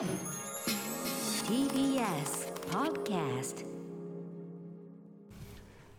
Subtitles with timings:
[0.00, 0.06] TBS
[2.70, 3.66] Podcast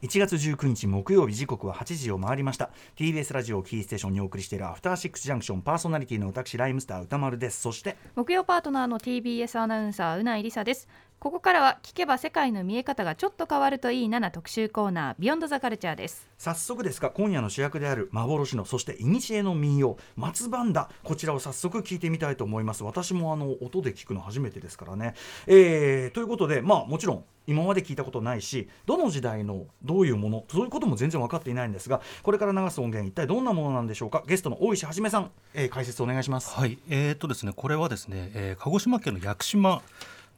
[0.01, 2.71] 1月19日木曜日時刻は8時を回りました。
[2.97, 7.61] TBS ラジオをキーステーションにお送りしているアフターシックスジャンクションパーソナリティの私ライムスター歌丸です。
[7.61, 10.88] そして木曜パートナーの TBS アナウンサーうないりさです
[11.21, 16.27] ここからは聞けば世界の見え方がちょっと変わるといいなな特集コーナービヨンドザカルチャーです。
[16.39, 22.84] 早速ですが今夜の主役である幻のそして古の民謡松バダこちらを早速聞いてみたいと思います。
[22.84, 25.13] 私もあの音で聞くの初めてですからね、
[25.45, 34.23] えー、ということでまあもちろん今まで聞いたことないしどの時代のどういうものそういうことも全然分かっていないんですがこれから流す音源一体どんなものなんでしょうか？
[34.26, 36.49] ゲストの大石はじめさん、えー、解説お願いします。
[36.55, 36.79] はい。
[36.90, 39.84] えー、っとですねこれはですね、えー、鹿児島県の屋久島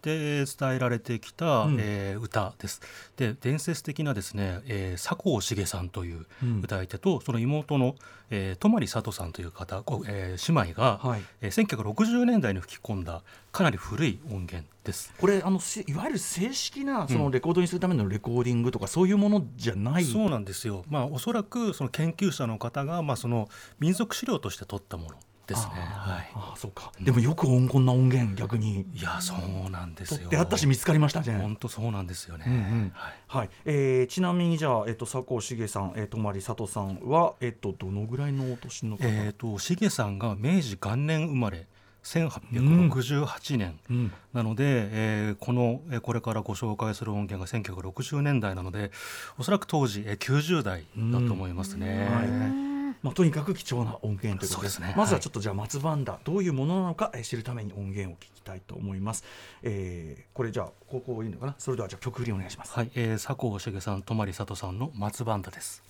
[0.04, 2.82] で伝えられてきた、うん、えー、歌です。
[3.18, 6.26] で伝説的なですね、えー、佐藤茂さんという
[6.62, 7.96] 歌い手と、うん、その妹の、
[8.30, 15.14] えー、泊里佐さんという方、えー、姉妹が、はいえー、1960年代に吹き込んだかなり古い音源です。
[15.18, 20.04] これあのいわゆる正式なそのレコードにするためのレコーディングとか、そういうものじゃない？
[20.04, 20.84] そうなんですよ。
[20.90, 23.48] まあおそらくその研究者の方がまあその
[23.80, 25.18] 民族資料として取ったもの。
[25.48, 25.74] ですね。
[25.76, 26.32] はい。
[26.36, 26.92] あそうか。
[27.02, 28.86] でもよくこんな音源逆に。
[28.94, 29.34] いやそ
[29.68, 30.30] うなんですよ。
[30.30, 31.38] であったし見つかりましたね。
[31.38, 32.46] 本当そうなんですよね。
[32.48, 33.14] うんうん、はい。
[33.28, 33.50] はい。
[33.66, 39.04] えー、ちなみにじゃあえっと佐藤茂さん、えー、泊佐藤さんはえっとどのぐらいのお年の方？
[39.04, 41.68] えっと茂さんが明治元年生まれ。
[42.04, 48.92] 1868年、うん、なので、えー、この、えー、これからご紹介する音源が1960年代なので
[49.40, 52.10] おそらく当時、えー、90代だと思いますね。
[52.12, 52.73] はい
[53.04, 54.80] まあ、とにかく貴重な音源ということです。
[54.80, 54.94] ね。
[54.98, 59.26] まずはちょっとじゃあ松バンダどういうものなのか、え知るために音源を聞きたいと思います、
[59.62, 61.56] えー、これじゃあここいいのかな？
[61.58, 62.72] それではじゃあ曲振りお願いします。
[62.74, 65.84] はい、えー、佐藤茂さん泊里さんの松バンダです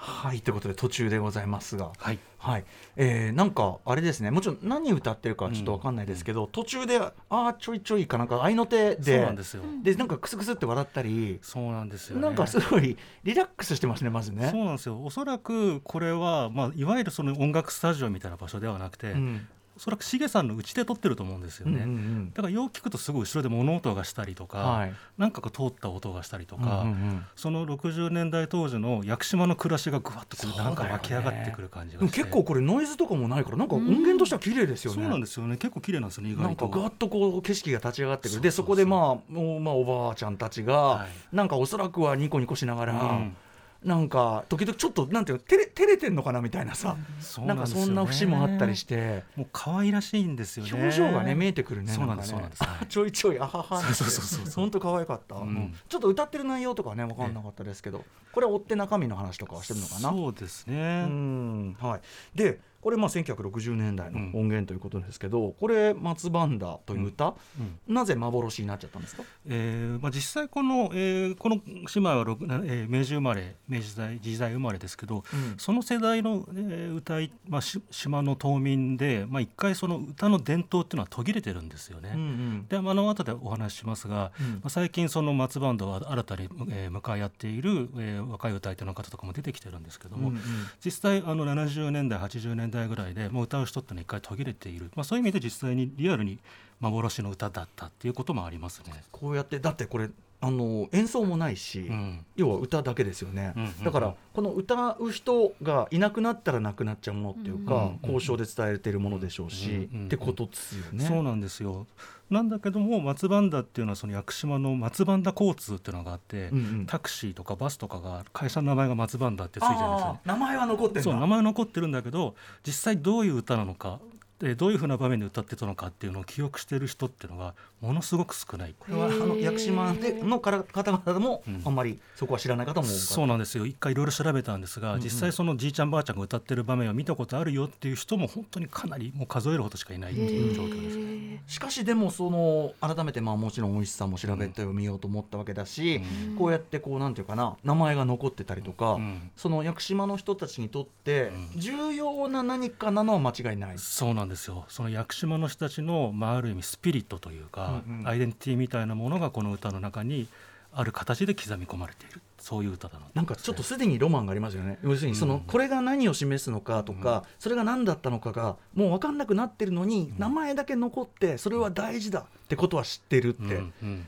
[0.00, 2.20] はいということで途中でございますが、はい。
[2.38, 2.64] はい。
[2.96, 4.30] えー、なんかあれですね。
[4.30, 9.64] もちろん何歌ってるかちょっと分かんないですけど、うん、途中でああちょいちょいかなんか合いの手でそうなんですよ。
[9.82, 14.48] でなんかクスクスって笑ったりそうなんですよ、ね、なんかすごいリラックスしてますねまずね。
[14.52, 15.02] そうなんですよ。
[15.02, 19.48] おそらくこれは、まあ、いわゆるその音楽スタジオみたいな場所ではなくて、うん
[19.78, 35.56] おそらくしげさんのちで撮ってると思うんですよね、うんうんうん、だからよく聞くとすごい後ろで物音がしたりとか、はい、なんかこう通った音がしたりとか、うんうんうん、その60年代当時の屋久島の暮らしがぐわっとこうなんか湧き上がってくる感じが、ね、結構これノイズとかもないからなんか音源としては綺麗ですよね、うん、そうなんですよね。
[35.56, 36.48] 結構綺麗なんですよね意外と。
[36.48, 38.40] なんかぐわっとこう景色が立ち上がってくる。
[38.40, 43.36] でそこでまあもうまあおばあちゃんたちが、はい、なんかおそらくはニコニコしながら、うん
[43.84, 46.96] なんか時々ちょっとなんていうの照れ照れてんのかなみたいなさ、
[47.38, 49.22] うん、なんかそんな節もあったりして。
[49.36, 50.72] もう可愛らしいんですよね。
[50.72, 53.80] 表情がね見えてくるねそうなんですそうなんです、 ちょいちょいあはは。
[53.80, 60.10] そうそうそうそう本当可愛かった、うん、ちょっと歌ってる内容とかね分かんなかったですけどこれ追って中身の話とかはしてるのかな？
[60.10, 61.04] そうですね。
[61.08, 61.76] うん。
[61.80, 62.00] はい。
[62.36, 67.78] でこれまあ1960年代の音源ということですけど、うん、これ「松バンダ」という歌、うん。
[67.88, 72.20] うん、なぜ幻になっちゃったんですか、えーまあ、実際この、えー、この姉妹は、
[72.64, 75.24] えー、明治生まれ明治時代時代生まれですけど、
[75.56, 82.12] その世代の、えー、歌い、まあ、島の島民で、まあ、一回その歌の伝統っていうのは途切れてるんですよね。
[82.14, 90.40] うんうん、であの後でお話ししますが、まあ、最近その松バンドは新たに、えー、向かい合っている、えー、若い歌い手の方とかも出てきてるんですけども、うんうん、
[90.84, 96.38] 実際あの70年代80年代代ぐらいでもう歌う人ってのは一回途切れている、まあ、そういう意味で実際にリアルに
[96.80, 99.02] 幻の歌だったっていうこともありますね。
[99.10, 111.04] こうやってだってこれあの演奏もないし、うん、要は歌だけですよね、うんうんうん、だからこの歌う人がいなくなったらなくなっちゃうものっていうか、うんうん、交渉で伝えれているものでしょうし、うんうんうん、ってことですよね。
[111.04, 111.88] そうなんですよ
[112.30, 122.34] なんだけども松バンダっていうのはその屋久島の松バンダ交通っていうのがあって、うんうん、タクシーとかバスとかが会社の名前が松バンダってついてるんですよ、ね、名前は残ってるそう名前は残ってるんだけど
[122.66, 123.98] 実際どういう歌なのか
[124.40, 128.74] でどういうふうな場面で歌ってたのかっていうのを記憶している人っていうのがものすごく少ない。
[128.78, 133.66] これはあの屋久島での方々もあんまりそこは知らない方も、うん、そうなんですよ。
[133.66, 140.96] 一回いろいろ調べたんですが、うんうん、実際そのじいちゃんばあちゃんが歌ってる場面を見たことあるよっていう人も本当にかなりもう数えるほどしかいないっていう状況です。
[140.96, 154.64] ねしかしでもその改めてまあもちろん美味しさも調べてみようと思ったわけだし、うん、こうやってこうなんていうかな名前が残ってたりとか、うん、その屋久島の人たちにとって重要な何かなのは間違いない、そうなんですよ。
[154.68, 160.28] その屋久島の人たちの、まあ、ある意味スピリットというか、うんうん、アイデンティティみたいなものがこの歌の中に
[160.72, 162.20] ある形で刻み込まれている。
[162.48, 163.04] そういう歌だな。
[163.12, 164.78] なんかちょっとすでにロマンがありますよね。
[164.82, 165.40] 要するにその、うん。
[165.40, 173.60] これが何を示すのかとか、それが何だったのかがもう分かんなくなってるのに、名前だけ残ってそれは大事だってことは知ってるって、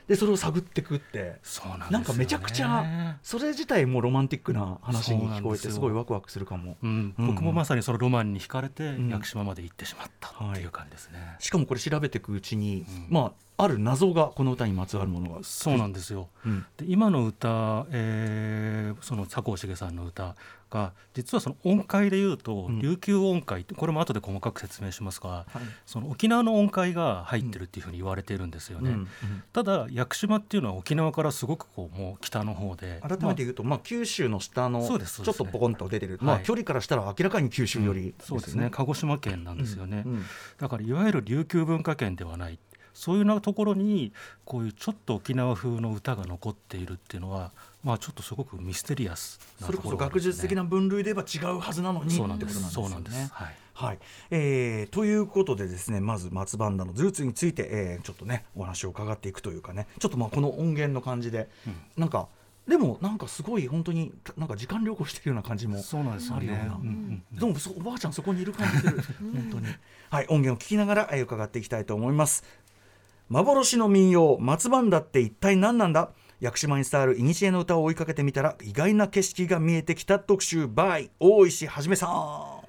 [0.08, 1.36] でそれを探ってくって。
[1.42, 6.78] そうなんなんかめちゃくちゃそれ自体もロマンティックな話に聞こえてすごいワクワクするかも。
[7.18, 9.10] 僕もまさにそのロマンに惹かれてん。
[9.10, 13.06] 屋久島まで行ってしまったっていう感じですね、しかもこれ調べていくうちに、うん。
[13.10, 13.32] まあ
[13.62, 16.30] ある謎がこの歌にまつわるものがそうなんですよ。
[16.46, 16.64] うん。
[16.78, 20.34] で今の歌、えーその佐藤茂さんの歌
[20.68, 22.80] が実はその音階でいうと、うん。
[22.80, 25.62] 琉球音階ってこれも後で細かく説明しますがはい。
[25.86, 29.08] その沖縄の音階が入ってるっていうふうに言われているんですよね、うんうん。
[29.52, 36.24] ただ屋久島っていうのは沖縄からすごくこうもう北の方で改めて言うと、まあ、九州の下のちょっとポコンと出てる、はい。
[36.24, 38.68] まあ、距離からしたら明らかに九州よりそうですね。
[38.70, 40.04] 鹿児島県なんですよね、
[40.58, 42.58] だからいわゆる琉球文化圏ではない。
[42.92, 44.12] そういうようなところに
[44.44, 52.70] こういうちょっと沖縄風の歌が残っているっていうのはまあちょっとすごくミステリアスなそれところこそ学術的な分類で言えば違うはずなのにそうなんです。
[52.70, 53.14] そうなんです。
[53.14, 53.54] よねはい。
[53.72, 53.98] はい。
[54.30, 59.86] えーということでですねまず松バンダのルーツについて、えーちょっとねお話を伺っていくというかね。
[59.98, 61.48] ちょっとまあこの音源の感じで、
[61.96, 62.28] なんか
[62.68, 66.38] でもなんかすごい本当になんか時間旅行してるような感じもそうなんですよね。
[66.38, 66.74] あるような。
[66.74, 69.00] うんうんでもそおばあちゃんそこにいる感じする。
[69.32, 69.66] 本当に。
[70.10, 72.44] はい音源を聞きながら、えー伺っていきたいと思います。
[73.28, 76.10] 幻の民謡松バンダって一体何なんだ？
[76.40, 82.60] 屋久島に伝わる古の歌を追いかけてみたら意外な景色が見えてきた特集 by 大石はじめさん。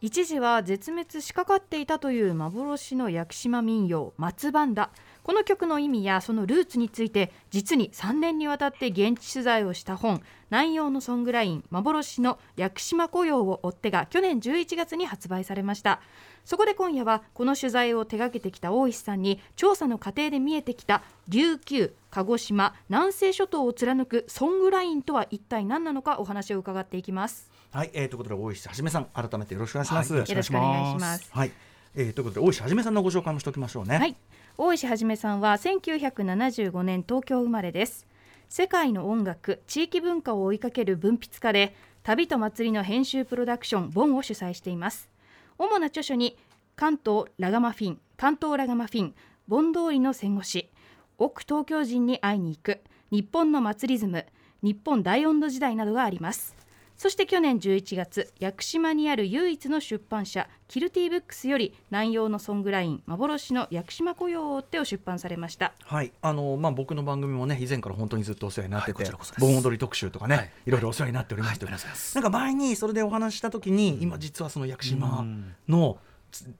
[0.00, 4.90] 一時は絶滅しかかっていたという幻の屋久島民謡松番だ。
[5.22, 10.20] この曲の意味やそのルーツについて実に3年にわたって現地取材をした本
[10.50, 16.00] 南洋のソングライン幻の屋久島雇用を追ってが去年11月に発売されました。
[16.44, 27.50] そこで今夜はこの取材を手掛けてきた大石さんに調査の過程で見えてきた琉球鹿児島南西諸島を貫くソングラインとは一体何なのかお話を伺っていきます。
[27.70, 31.30] はい、えー、ということで大石はじめさん改めてよろしくお願いします、はいよろしくお願いします。
[31.32, 31.52] はい、
[31.94, 33.98] えーということで大石はじめさんのご紹介もしておきましょうね。
[33.98, 34.16] はい、
[34.58, 38.06] 大石はじめさんは1975年東京生まれです。
[38.50, 45.08] 世界の音楽地域文化を追いかける文筆家で旅と祭りの編集プロダクションボンを主催しています。
[45.56, 46.36] 主な著書に
[46.76, 49.14] 関東ラガマフィン関東ラガマフィン
[49.48, 50.68] 盆通りの戦後史
[51.16, 54.26] 奥東京人に会いに行く日本の祭りズム
[54.60, 56.61] 日本大温度時代などがあります。
[57.02, 65.72] そして去年11月屋久島にある唯一の出版社キルティブックスより南洋のソングライン幻の屋久島雇用を追ってを出版されました。
[65.82, 69.40] はい、あのまあ僕の番組もね以前から本当にずっとお世話になってはいこて、ちらこそです。
[69.40, 70.50] 盆踊り特集とかね、はい。
[70.64, 72.14] い、ろいろお世話になっておりまして、はいありがとうございます。
[72.14, 75.26] なんか前にそれでお話しした時に、今実はその屋久島
[75.66, 76.11] のつ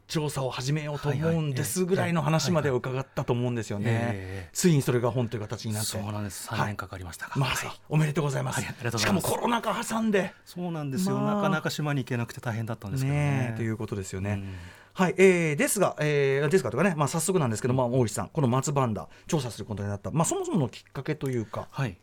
[0.06, 5.88] 調査を始めようと思うんですぐらいの話まで伺ったと思うんですよね、ええついにそれが本という形になって。
[5.88, 6.48] そうなんです。
[6.48, 6.58] はい。
[6.60, 7.80] 3年かかりましたが、まあ、はい。
[7.88, 10.34] おめでとうございます、しかもコロナ禍挟んで。
[10.44, 11.34] そうなんですよ、まあ。
[11.36, 13.54] なかなか島に行けなくて大変だったんですけどね。
[13.56, 14.32] ということですよね。
[14.32, 14.54] うん。
[14.94, 21.68] はい、えー、ですが、えー、ですがとかね、まあ、早速なんですけど、まあ、大石さん、この松バンダ調査することになった、まあ、そもそものきっかけというか。
[21.70, 21.96] はい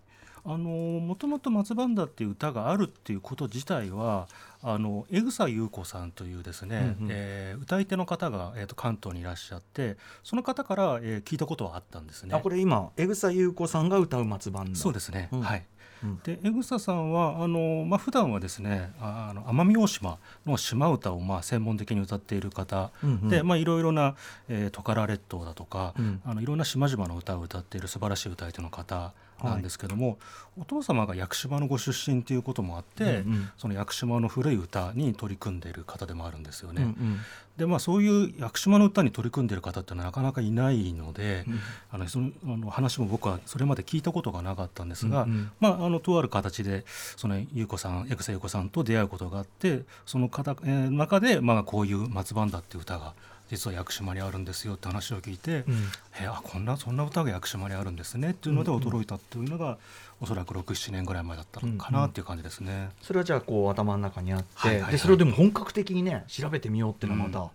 [0.51, 0.69] あの
[1.00, 4.28] もともと「松バンダ」っていう歌があるっていうこと自体は
[4.63, 7.12] あの江草優子さんというですね、うんうん。
[7.12, 12.36] えー歌い手の方が、えー、と関東にいらっしゃってその方から、えー聞いたことはあったんですね。
[12.36, 14.80] あ、これ今、江草優子さんが歌う松バンダ。
[14.80, 15.42] そうですね、うん。
[15.42, 15.66] はい。
[16.04, 16.19] うん。
[16.24, 22.90] で江草さんはあの、まあ普段はですねああの奄美大島の島歌をまあ専門的に歌っている方。
[23.04, 23.30] うんうん。
[23.30, 24.16] で、まあ、いろいろな、
[24.48, 26.22] えートカラ列島だとか、うん。
[26.25, 29.13] あのいろんな島々の歌を歌っている素晴らしい歌い手の方
[29.44, 30.18] なんですけども、
[30.59, 33.50] お父様が屋久島のご出身ということもあって、うんうん。
[33.57, 36.83] その屋久島の古い歌に取り組んでいる方でもあるんですよね。
[36.83, 37.19] うんうん。
[37.57, 41.60] でまあそういう屋久島の歌に取り組んでいる方ってのはなかなかいないので、うん
[41.91, 45.51] あのそのあの話も僕はそれまで聞いたことがなかったんですが、うんうん。
[45.60, 53.13] まあ、あのとある形でその優子さん江草優子さんと出会うことがあってその方、えー中で、まあ、こういう「松番だ」っていう歌が
[53.50, 55.75] 実は屋久島にあるんですよって話を聞いて、うん。
[56.22, 58.84] えーあこんなそんな歌が屋久島にあるんですねっていうのでうんうん。
[58.84, 59.77] 驚いたっていうのが、
[60.22, 62.89] おそらく67年ぐらい前だったのかなっていう感じですね。
[63.01, 64.91] それはじゃあこう頭の中にあって、はいはいはい。
[64.94, 67.50] でそれをでも本格的にね調べてみようっていうのはまた、うん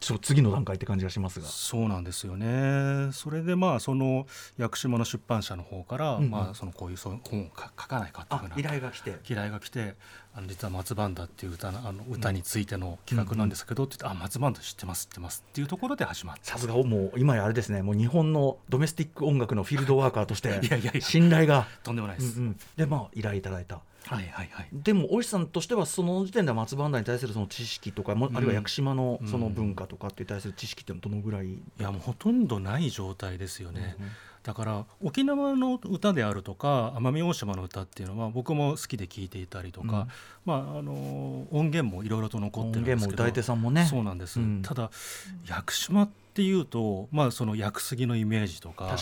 [0.00, 1.46] ちょっと次の段階って感じがしますが。
[1.46, 3.12] そうなんですよね。
[3.12, 4.26] それでまあその
[4.58, 6.30] 屋久島の出版社の方から、うんうん。
[6.30, 9.18] まあ、そのこういう本を書書かないかっていうふう依頼が来て。
[9.28, 9.94] 依頼が来て
[10.34, 16.52] あの実は松バンダっていう歌なあの歌についての企画なんですけど、って言ってあ松バンダ知ってます知ってますっていうところで始まった。
[16.52, 17.82] さすがもう今やあれですね。
[17.82, 21.00] もう日本のドメスティック音楽のフィールドワーカーとして いやいやいや。
[21.00, 21.66] 信頼が。
[21.82, 22.58] とんでもないです、うんうん。
[22.76, 24.68] でまあ依頼いただいたはいはいはい。
[24.72, 29.28] でも大石さんとしてはその時点では松バンダに対するその知識とか、もうんあるいは屋久島のうん。
[29.28, 33.96] その文化とかって対する知識ってどのぐらい、いやもうほとんどない状態ですよね、
[34.42, 40.08] だから沖縄の歌であるとか奄美大島の歌っていうのは僕も好きで聴いていたりとか、うん、
[40.46, 43.84] まあ、あの音源もいろいろと残ってるんですけど歌い手さんもね。
[43.84, 44.90] そうなんです、うん、ただ
[45.46, 48.96] 屋久島っていうと、まあ、その屋久杉のイメージとか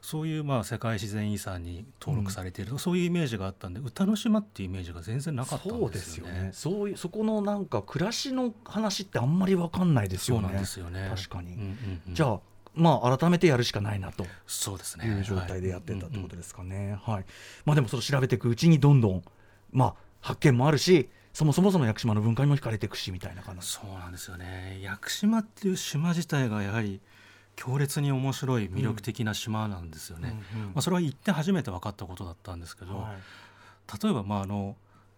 [0.00, 6.30] そういうまあ世界自然遺産に登録されている、うん、そういうイメージがあったんで歌の島っていうイメージが全然なかったんですよね。
[6.30, 6.50] そうですよね。
[6.52, 10.42] そういうそこのなんか暮らしの話ってあんまり分かんないですよね。
[10.42, 11.12] そうなんですよね。
[11.14, 12.40] 確かに、うんうんうん、じゃあ
[12.72, 14.24] まあ、改めてやるしかないなと。
[14.46, 15.04] そうですね。
[15.04, 16.98] いう状態でやってたってことですかね。
[17.02, 17.24] はい。
[17.64, 19.24] まあ、でもその調べていくうちにどんどん、
[19.72, 21.08] まあ、発見もあるし
[21.40, 23.66] そもそもその屋久島の文化にも惹かれていくしみたいな感じ。
[23.66, 24.78] そうなんですよね。
[24.82, 27.00] 屋久島っていう島自体がやはり
[27.56, 30.36] 強烈に面白い魅力的な島なんですよね。
[30.52, 34.76] うんうんうん、まあ、それは行って初めて分かったことだったんですけど、はい、例えばまああの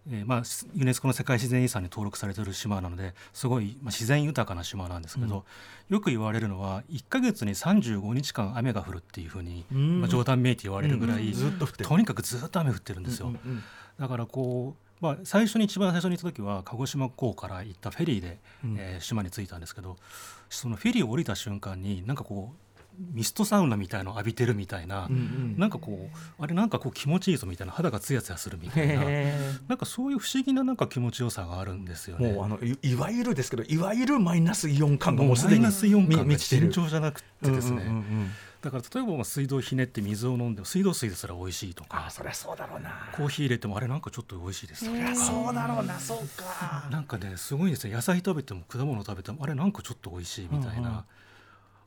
[0.09, 5.45] えー、まあ、ユネスコの世界自然遺産に登録されている島なのですごい、まあ、自然豊かな島なんですけど、
[5.89, 13.27] うん、よく言われるのは1か月に35日間雨が降るっていうふうに、まあ、冗談めいて言われるぐらい、うん、とにかくずっと雨降ってるんですよ。
[13.27, 13.63] うんうんうん、
[13.97, 19.97] だからこうまあ、最初に一番最初に行った時は鹿児島港から行ったフェリーで、うん、えー、島に着いたんですけど
[20.49, 22.73] そのフェリーを降りた瞬間になんかこう
[23.11, 29.03] ミストサウナみたいのを浴びてるみたいな、うんうん、なんかこうあれなんかこう気持ちいいぞみたいな肌がツヤツヤするみたいな
[29.67, 32.31] なんかそういう不思議ななんか気持ちよさがあるんですよね。
[32.31, 37.77] もうあのいわゆるですけどいわゆるマイナスイオン感がもうすでにマイナスイオン感が尋常じゃなくてですね。
[37.77, 38.31] うんうんうんうん
[38.63, 42.05] だから例えば水道ひねって水を飲んで水道水ですら美味しいとか。
[42.07, 43.09] あそりゃそうだろうな。
[43.13, 46.87] コーヒー入れてもあれなんかちょっと美味しいですそりゃそうだろうなそうか。
[46.89, 51.03] なんかねすごいですね野菜食べても果物食べてもあれなんかちょっと美味しいみたいな、うんうん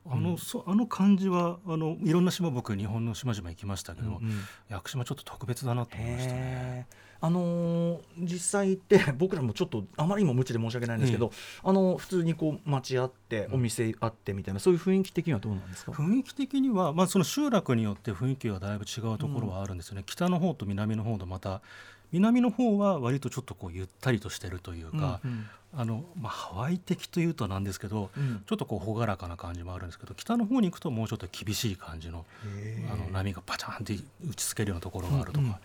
[0.09, 4.21] あの、うん、そあの感じはあのいろんな島僕日本の島々行きましたけど、うんうん、
[4.69, 6.87] 屋久島ちょっと特別だなと思いましたね。
[7.19, 11.31] あのー、実際行って 僕らもちょっとあまりにも無知で申し訳ないんですけど、
[11.63, 15.91] あの普通にこう街あってお店あってみたいな、そういう雰囲気的にはどうなんですか？
[15.91, 21.61] 雰囲気的には、まあ、その集落によって雰囲気はだいぶ違うところはあるんですよね、北の方と南の方とまた
[22.11, 25.45] 南の方は割とちょっとこうゆったりとしてるというか、うんうん、
[25.75, 32.25] あのまあ、ハワイ的というとなんですけど、うん、ちょっとこう朗らかな感じもあるんですけど北の方に行くともうちょっと厳しい感じの
[32.91, 33.93] あの波がバチャンって
[34.27, 35.55] 打ちつけるようなところがあるとか、うんうん、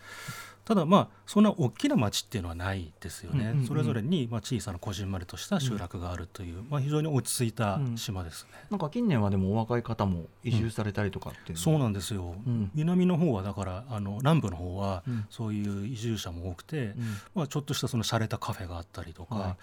[0.64, 12.35] ただまあそんな大きな町っていうのはないですよね、うんうんうん、それぞれにまあ小さなこじんまりとした集落があるという、うん、まあ、非常に落ち着いた島ですね、うん、なんか近年はでもお若い方も移住されたりとかっていう、そうなんですよ、
[12.75, 16.95] 南の方はだからあの南部の方はそういう移住者も多くて、
[17.35, 19.57] まあ、ちょっとしたその洒落たカフェがあったりとか、はい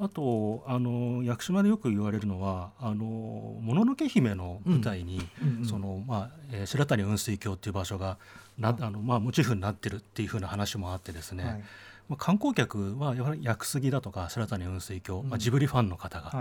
[0.00, 5.20] あとあの屋久島でよく言われるのは「あのもののけ姫」の舞台に、
[5.68, 8.18] そのまあえー、白谷雲水峡っていう場所が
[8.58, 11.64] なあの、まあ、モチーフになってるっていうふうな話もあってですね、はい、
[12.08, 16.32] まあ、観光客はやはり屋久杉だとか白谷雲水峡、うん、まあ、ジブリファンの方が、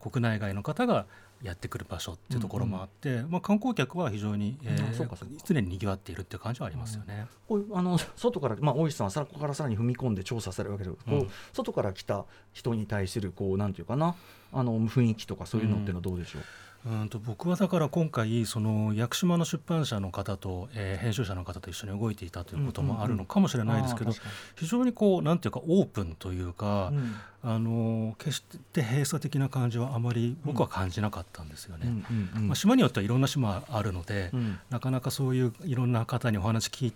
[0.00, 1.06] 国内外の方が
[1.42, 7.26] やってくる場所っていうところもあって、うんうん、まあ、観光客は非常に、えー、常に賑わっているっていう感じはありますよね。
[7.48, 11.04] うん、あの外から、まあ、大石さんはここからさらに踏み込んで調査されるわけです。
[11.04, 14.14] けど、うん、外から来た人に対するこうなんていうかな。
[14.52, 16.46] あの雰囲気とかそういうのっていうのはどうでしょう、うん
[16.86, 24.12] うんと僕はだから今回その屋久島の出版社の方と、えー、編集者の方と一緒に動いていたということもあるのかもしれないですけど、
[24.56, 32.02] 非常にこうなんていうかオープンというか、うん、あの決して閉鎖的な感じはあまり僕は感じなかったんですよね。
[32.34, 36.92] まあ、島によってはいろんな島あるので、うん、なかなかそういういろんな方にお話聞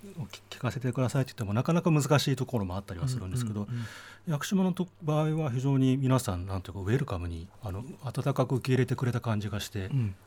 [0.51, 3.67] 聞かせてくださいって言ってもなかなか難しいところもあったりはするんですけど、
[4.29, 9.74] 屋久島の場合は非常に皆さんなんていうかウェルカムにあの温かく受け入れてくれた感じがして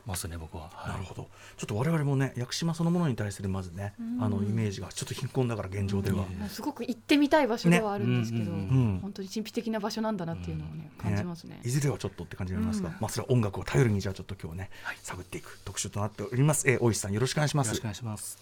[0.06, 1.28] ますね、うん、僕は、はい、なるほど。
[1.56, 17.68] ちょっと我々もね屋久島そのものに対するまずね、あのイメージがちょっと貧困だから現状では、すごく行ってみたい場所ではあるんですけど、ね、本当に神秘的な場所なんだなっていうのをね、感じますね、いずれはちょっとって感じになりますが、まあそれは音楽を頼りにじゃあちょっと今日ね、はい、探っていく特集となっております、えー、大石さんよろしくお願いします。
[17.68, 18.38] よろしくお願いします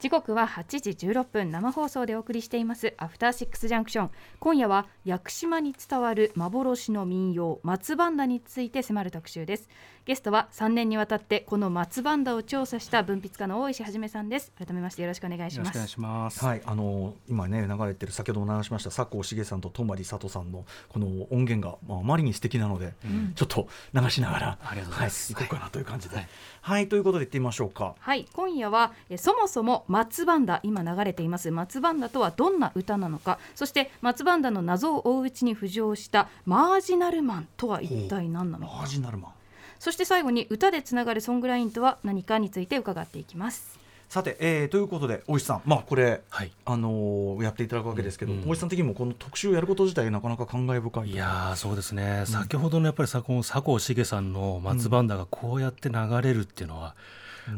[0.00, 2.94] 時刻は8時16分生放送でお送りしています。
[2.96, 9.68] アフターシックスジャンクション今夜は屋久島に伝わる幻の民謡松バンダについて迫る特集です。
[10.06, 14.52] ゲストは3年にわたってこの松バンダを調査した文筆家の大石はじめさんです。
[14.58, 15.70] 改めましてよろしくお願いします。
[15.70, 16.44] お願いします。
[16.44, 26.28] はいあの今ね流れてる先ほども流しました佐藤茂さんと泊佐藤さんのこの音源が、まあ、あまりに素敵なので、うん、ちょっと流しながらありがとうございます、はい、行こうかなという感じで、はい、
[26.62, 27.94] はい、ということでいってみましょうか。
[27.98, 31.50] はい今夜はえそもそも松バンダ今流れています。
[31.50, 33.38] 松バンダとはどんな歌なのか。
[33.54, 38.76] そして松バンダの謎を追ううちに浮上したマージナルマンとは一体何なのか。
[38.76, 39.32] マージナルマン
[39.80, 43.80] そして最後に歌でつながるソングラインとは何かについて伺っていきます。
[44.10, 46.50] さて、えー、ということで大石さんまあこれ、はい。
[46.66, 56.94] あのーやっていただくわけですけど、うん大石さん的にもこの特集をやること自体なかなか感慨深いいやーそうですね、先ほどのやっぱりさこの佐藤茂さんの松バンダがこうやって流れるっていうのは、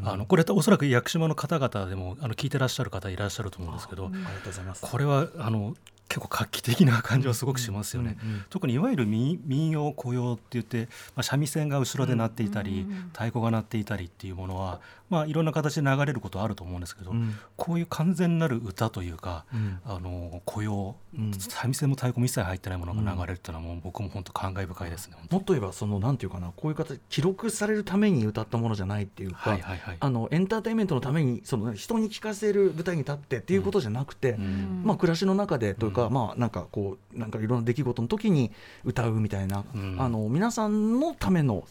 [0.04, 4.82] あのこれおそらく屋久島の方々でもあの聞いてらっしゃる方いらっしゃると思うんですけど、ありがとうございます。
[4.82, 5.74] これはあの
[6.08, 8.18] 結構画期的な感じはすごくしますよね。
[8.22, 14.80] うんうん特にいわゆる民民謡雇用って言って、まあ、三味線が後ろで鳴っていたり、太鼓が鳴っていたりっていうものは、
[15.12, 17.34] まあ、いろんな形で流れることあると思うんですけど、うん。
[17.58, 19.78] こういう完全なる歌というか、うん。
[19.84, 21.34] あの雇用、うん。
[21.34, 25.18] 三味線も太鼓も一切入ってないものが流れるっていうのはもう僕も本当感慨深いですね。
[25.30, 29.96] もっと言えばそのなんていうかなこういう形記録されるために歌ったものじゃないっていうか、はいはいはい。
[30.00, 34.82] あのエンターテインメントのためにその人に聞かせる舞台に立ってっていうことじゃなくて、うん。
[34.86, 36.14] まあ、暮らしの中でというか、うん。
[36.14, 38.50] まあなんかこうなんかいろんな出来事の時に
[38.82, 39.96] 歌うみたいな、うん。
[40.00, 41.64] あの皆さんのための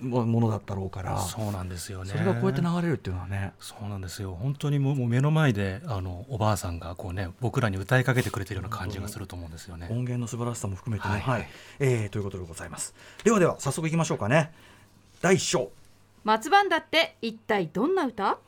[0.00, 1.18] もものだったろうから。
[1.20, 2.10] そうなんですよね。
[2.10, 3.52] それがこうやって流れるっていうのはね。
[3.60, 4.34] そうなんですよ。
[4.34, 9.88] 本当にもうもう目の前であのおばあさんがこうね僕らに歌いかけてくれてるような感じがすると思うんですよね。
[9.90, 11.40] 音源の素晴らしさも含めてね、ははい。
[11.40, 11.50] いはい。
[11.80, 12.94] えーということでございます。
[13.24, 14.52] ではでは早速いきましょうかね。
[15.20, 15.70] 第一章。
[16.24, 18.38] 松バンダって一体どんな歌？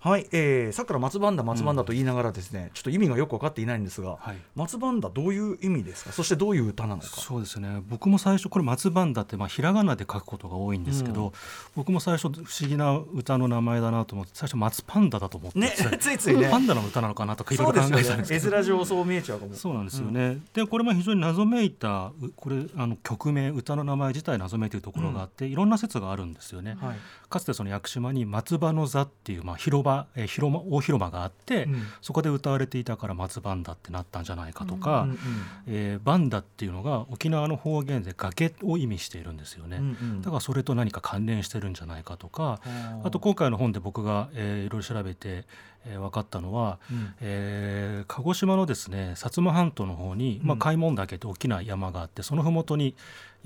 [0.00, 4.36] はい、えー、さっきから松バンダ松バンダと言いながらですね、ちょっと意味がよく分かっていないんですが、はい。
[4.54, 6.12] 松バンダどういう意味ですか？
[6.12, 7.08] そしてどういう歌なのか。
[7.08, 7.82] そうですね。
[7.88, 11.32] 僕も最初これ松バンダってまあひらがなで書くことが多いんですけど、うん。
[11.74, 16.48] 僕も最初不思議な歌の名前だなと思って最初松パンダだと思って、ね ついついね。
[16.48, 19.54] パンダの歌なのかなとかいろそいうろ考えたんですけど絵面上そう見えちゃうかも。
[19.54, 26.96] そうなんですよね、でこれも非常に謎めいたうこれあの曲名歌の名前自体謎めいているところがあって、いろんな説があるんですよね、はい。
[27.28, 31.82] かつてその屋久島に松葉の座っていう、まあ、広場、えー広間大広間があって、うん。
[32.00, 35.18] そこで歌われていたから松バンダってなったんじゃないかとか、うんうん
[35.66, 40.22] えーバンダっていうのが沖縄の方言で崖を意味しているんですよね、うんうん。
[40.22, 43.00] だからそれと何か関連してるんじゃないかとか、あ。
[43.04, 45.44] あと今回の本で僕が、えーいろいろ調べて、
[45.86, 47.14] えー分かったのは、うん。
[47.20, 52.94] えー鹿児島のですね薩摩半島の方に、まあ、うん開門岳って大きな山があってその麓に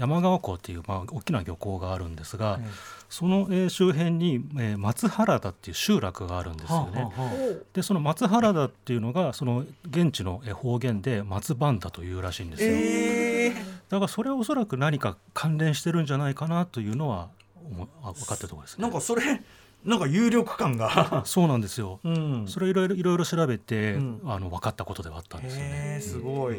[0.02, 2.66] 山川港っていう、まあ、大きな漁港があるんですが、え
[3.08, 7.02] その、えー周辺に、えー松原田っていう集落があるんですよね。
[7.02, 12.70] はあはあはでその松原田っていうのがその現地のえー方言で松バンダというらしいんですよ。
[12.72, 17.28] えーだからそれはおそらく何か関連してるんじゃないかなというのは
[17.70, 17.86] 分
[18.24, 18.82] かってるところですね。
[18.82, 19.22] なんかそれ
[19.84, 22.00] なんか有力感が そうなんですよ。
[22.02, 26.00] うんそれいろいろいろいろ調べて、うんあの分かったことではあったんですよへねえ。
[26.00, 26.56] すごい、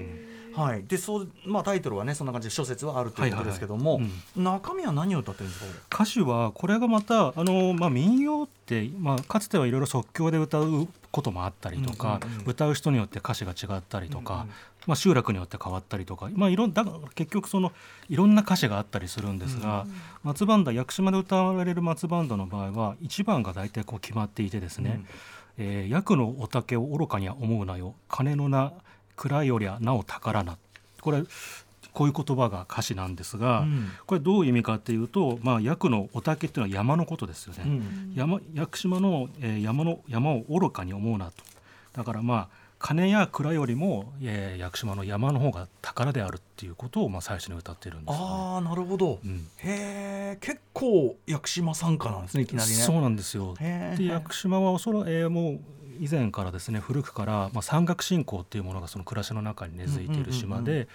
[0.56, 0.84] はい。
[0.84, 4.02] でそうまあタイトルはねそんな感じで諸説はあるということですけども、
[4.36, 14.48] 中身は何を歌ってるんですかこ歌詞はこれがまたあの、まあ、民謡って、まあ、かつてはいろいろ即興で歌うこともあったりとか、うんうんうん歌う人によって歌詞が違ったりとか、うんうん
[14.88, 17.72] まあ、集落によって変わったりとか、まあ、いろんだ結局その
[18.10, 19.86] いろんな歌詞があったりするんですが、
[20.24, 25.06] 松バンダ屋久島で歌われる松バンダの場合は1番が大体こう決まっていてですね
[25.58, 28.74] 「えー役のお竹を愚かには思うなよ金の名
[29.16, 30.58] 蔵よりゃなお宝な」
[31.02, 31.24] これ
[31.94, 33.92] こういう言葉が歌詞なんですが、うん。
[34.08, 37.64] これどういう意味かっていうと、まあ、役のお竹っていうのは山のことですよね。
[37.66, 38.14] うん。
[38.16, 41.44] 山屋久島の、えー山の山を愚かに思うなと。
[41.94, 48.28] だからまあ金や蔵よりも、えー屋久島の山の方が宝であるっていうことを、まあ、最初に歌ってるんですよね。
[48.28, 49.48] ああなるほど、うん。
[49.58, 52.76] へえ結構屋久島参加なんですねいきなりね。
[52.76, 53.54] そうなんですよ。
[53.54, 55.60] で屋久島はおそらく、えーもう
[56.00, 60.88] 以前からですね古くから、まあ、山岳信仰っていうものがその暮らしの中に根付いている島で、うんうん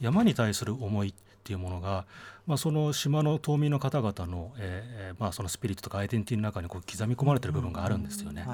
[0.00, 2.04] 山に対する思いっていうものが、
[2.46, 8.46] まあ、その島の島民の方々の,、えーえーまあ、そのスピリットとかアイデンティティの中にこう刻み込まれてる部分があるんですよね。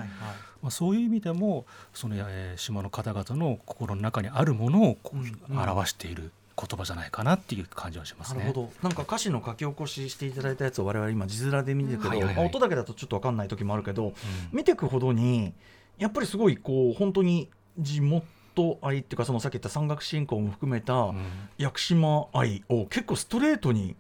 [0.71, 5.59] そういう意味でもその、えー島の方々の心の中にあるものをこう、うんうん。
[5.59, 8.41] 表している言葉じゃないかなっていう感じはしますね。
[8.41, 8.73] なるほど。
[8.83, 14.13] なんか歌詞の書き起こししていただいたやつを我々今字面で見てるけど、音だけだとちょっと分かんない時もあるけど、
[14.53, 15.55] 見ていくほどに
[15.99, 21.23] やっぱりすごいこう本当に地元愛っていうかそのさっき言った山岳信仰も含めたうん。
[21.59, 23.97] 屋久島愛を結構ストレートに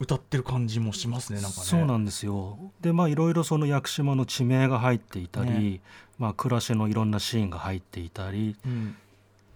[0.00, 1.66] 歌ってる感じもしますねなんかね。
[1.66, 2.58] そうなんですよ。
[2.80, 5.80] でまあいろいろその屋久島の地名が入っていたり、ね。
[6.18, 8.56] まあ、暮らしのいろんなシーンが入っていたり。
[8.66, 8.96] うん。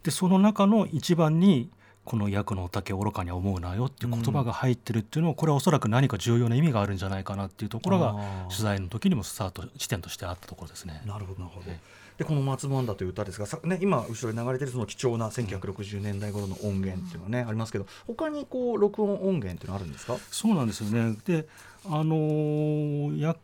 [0.02, 1.68] でその中の一番に
[2.08, 8.16] この「役のお竹を愚かには思うなよ」っていう言葉が入ってるっていうのは、これはおそらく何か重要な意味があるんじゃないかなっていうところが
[8.48, 11.02] 取材の時にもスタート地点としてあったところですね。
[11.06, 11.80] なるほどなるほどはい。
[12.16, 20.16] でこの「松バンダ」という歌ですがさ、ね、今後ろに流れてるその貴重な1960年代頃の音源っていうのはね、ありますけど他にこう録音音源っていうのはあるんですか？
[20.30, 21.16] そうなんですよね。
[21.26, 21.46] で、
[21.86, 23.36] あのーや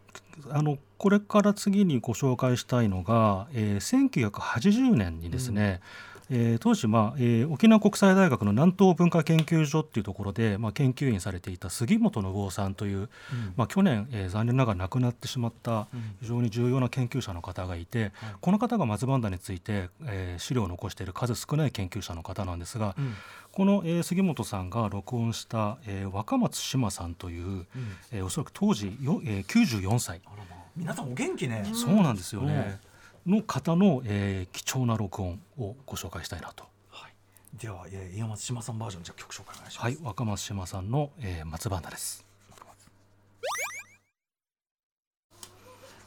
[0.50, 5.80] あのこれから次にご紹介したいのが、えー1980年にですね、
[6.30, 13.08] えー、当時、まあえー、沖縄国際大学の南東文化研究所っていうところで、まあ、研究員されていた杉本信夫さんという、うん、
[13.56, 15.86] まあ、去年、えー、残念ながら亡くなってしまった
[16.20, 18.10] 非常に重要な研究者の方がいて、うん、
[18.40, 23.14] この方が松バンダについて、えー、資料を残している数少ない研究者の方なんですが、うん、
[23.52, 27.66] この、えー、杉本さんが録音した、えー、若松志麻さんという、うん、
[28.12, 30.20] えー、おそらく当時よ、えー、94歳。
[30.76, 31.64] 皆さんお元気ね。
[31.72, 32.80] そうなんですよね。
[33.26, 36.64] の方の、えー、貴重な録音をご紹介したいなと。
[36.90, 37.12] はい、
[37.58, 39.84] では、えー、岩松島さんバージョンじゃ曲紹介お願いします。
[39.84, 42.24] はい、若松島さんの、えー、松バンダです。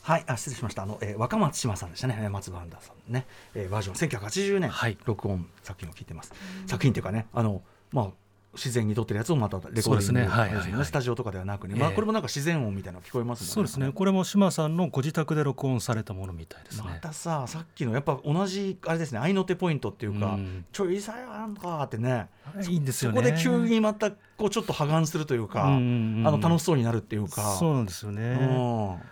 [0.08, 0.84] はい、あ失礼しました。
[0.84, 6.34] あの、えー、若松島さんでしたね、松バンダさんね、えー、バージョン1980年、はい、録音作品を聞いてます。
[6.66, 8.08] 作品っていうかね、あのまあ
[8.58, 10.28] 自然に撮ってるやつをまたレコーディング、ね。
[10.28, 13.48] はいはいはい、スタジオとかではなくね、えー、まあ、これもなんか自然音みたいなの聞こえますね。
[13.48, 13.92] そうですね。
[13.94, 16.84] これも島さんのご自宅で録音されたものみたいですね。
[16.88, 19.20] またささっきのやっぱ同じあれですね。
[19.20, 22.30] 合いの手ポイントっていうか、うん、ちょいさやんかってね。
[22.68, 23.18] いいんですよね。
[23.18, 27.56] そこで急にまたこうちょっと破顔するというか、うんうん、あの楽しそうになるっていうか。
[27.58, 28.22] そうなんですよね、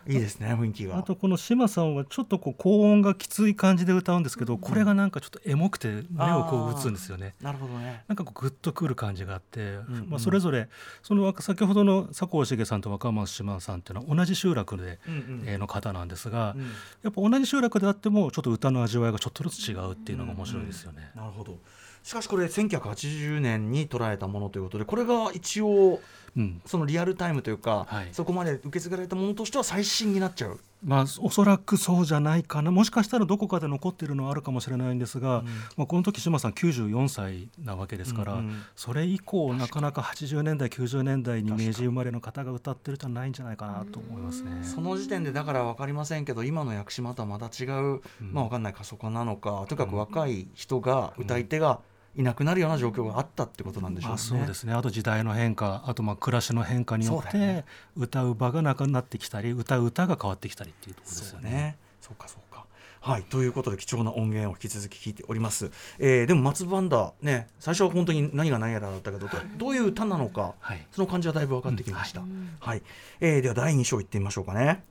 [0.08, 0.98] うん、いいですね雰囲気が。
[0.98, 7.34] あとこの島さんはちょっとこう高音がきつい感じで歌うんですけど、これがなんかちょっとエモくて目をこう打つんですよね。
[7.42, 8.04] なるほどね。
[8.08, 10.70] なんかこうグッとくる感じがあって、うんまあ、それぞれ
[11.02, 16.62] その先ほどの佐藤茂さんと若松島さんっていうのは同じ集落で、うんうん、の方なんですが、うん、
[17.02, 21.12] やっぱ同じ集落であってもちょっと歌の味わいがちょっとずつ違うっていうのが面白いですよね。
[21.16, 21.58] うんうん、なるほど
[22.06, 26.00] しかしこれ1980年に捉えたものということでこれが一応、
[26.38, 30.60] うん、そのリアルタイムというか、はい、そこまで受け継がれたものとしては最新になっちゃう。
[30.84, 32.70] まあ、おそらくそうじゃないかな。
[32.70, 35.46] もしかしたらどこかで残っているのはあるかもしれないんですが、うん、
[35.78, 44.64] まあ、この時志麻さん94歳なわけですから、うんうん、それ以降なかなか80年代90年代に明治生まれの方が歌ってるじゃないんじゃないかなと思いますね。
[44.64, 51.80] その時点でだから分かりませんけど今の薬師丸とはまた違う、うん、まあ、分かんない過疎化なのかとにかく若い人が、歌い手が、
[52.18, 54.18] いなくなるような状況があったってことなんでしょうね。
[54.18, 54.74] そうですね。
[54.74, 57.66] あと時代の変化あとまあ暮らしの変化によって、ね、
[57.98, 61.78] 歌う場がなくなってきたり歌う歌が変わってきたりっていうところですよね。
[62.02, 62.66] そうかそうか。
[63.02, 72.84] はい、ということで貴重な音源を引き続き聞いております、えー、でも松バンダね最初は本当に何が何やらだったけど、はい、どういう歌なのか、はい、その感じはだいぶ分かってきました、うん、はい、はい、
[73.20, 74.82] えー、では第2章いってみましょうかね。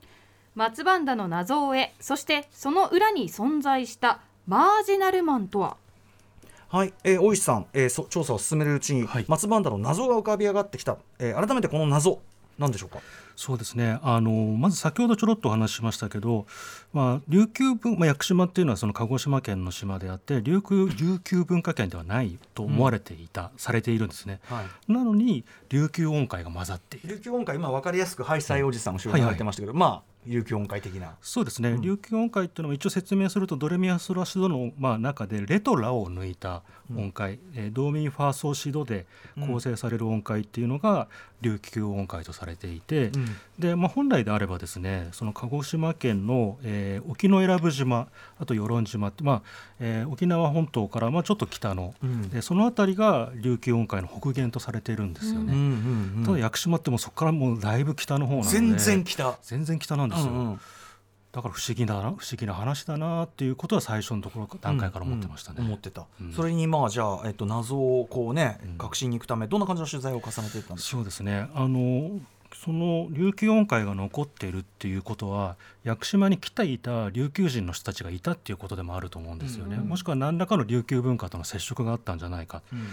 [0.55, 5.75] 松バンダの謎を得そしてその裏に存在したマージナルマンとは？
[6.75, 12.19] はい、えー、大石さん、えー、調査を進めるうちに、はい、松バンダの謎が浮かび上がってきた、えー、改めてこの謎
[12.59, 12.99] なんでしょうか？
[13.37, 13.97] そうですね。
[14.01, 16.45] あのまず先ほどちょろっとお話ししましたけど、
[16.91, 27.15] まあ、琉球文、まあ、屋久島っていうのはその鹿児島県の島であって琉球琉球文化圏ではないと思われていた、うん、されているんですね、はい、なのに琉球音階が混ざっている。
[27.15, 31.15] 琉球音階今分かりやすくハイサイおじさん後ろに入ってましたけど、はいはい、まあ琉球音階的な。
[31.21, 36.63] そうですね、うん、琉球音階っていうのも一応説明するとドレミアソラシドの、まあ、中でレトラを抜いた
[36.95, 39.05] 音階、うん、えー、ドーミンファーソーシドで
[39.47, 41.07] 構成される音階っていうのが
[41.41, 48.07] 琉球音階とされていて、うん、でまあ、本来であればですねその鹿児島県の、えー、沖永良部島
[48.39, 49.41] あと与論島って、まあ
[49.79, 55.53] えー、沖縄本島からまあちょっと北の、うん、でその辺りが琉球音階の北限とされているんですよね。
[55.53, 59.37] うんうんうん、ただ屋久島ってもそこからもうだいぶ北の方なんで全然北。
[59.41, 60.31] 全然北なんですよ。
[60.31, 60.59] うんうん
[61.35, 65.57] だから不思議だな不思議な話だなっていうことは最初のところ段階から思ってましたね。
[65.59, 70.97] 思ってた、うん、それにまあじゃあ、えっと、謎をこうね確信に行くためどんな感じの取材を重ねていったんですか？
[70.97, 71.49] そうですね。
[71.53, 72.21] あの
[72.53, 82.87] その琉球音階が残っているっていうことは屋久島に来ていた琉球人の人たちがいたっていうことでもあると思うんですよね、うんうん、もしくは何らかの琉球文化との接触があったんじゃないか、うん、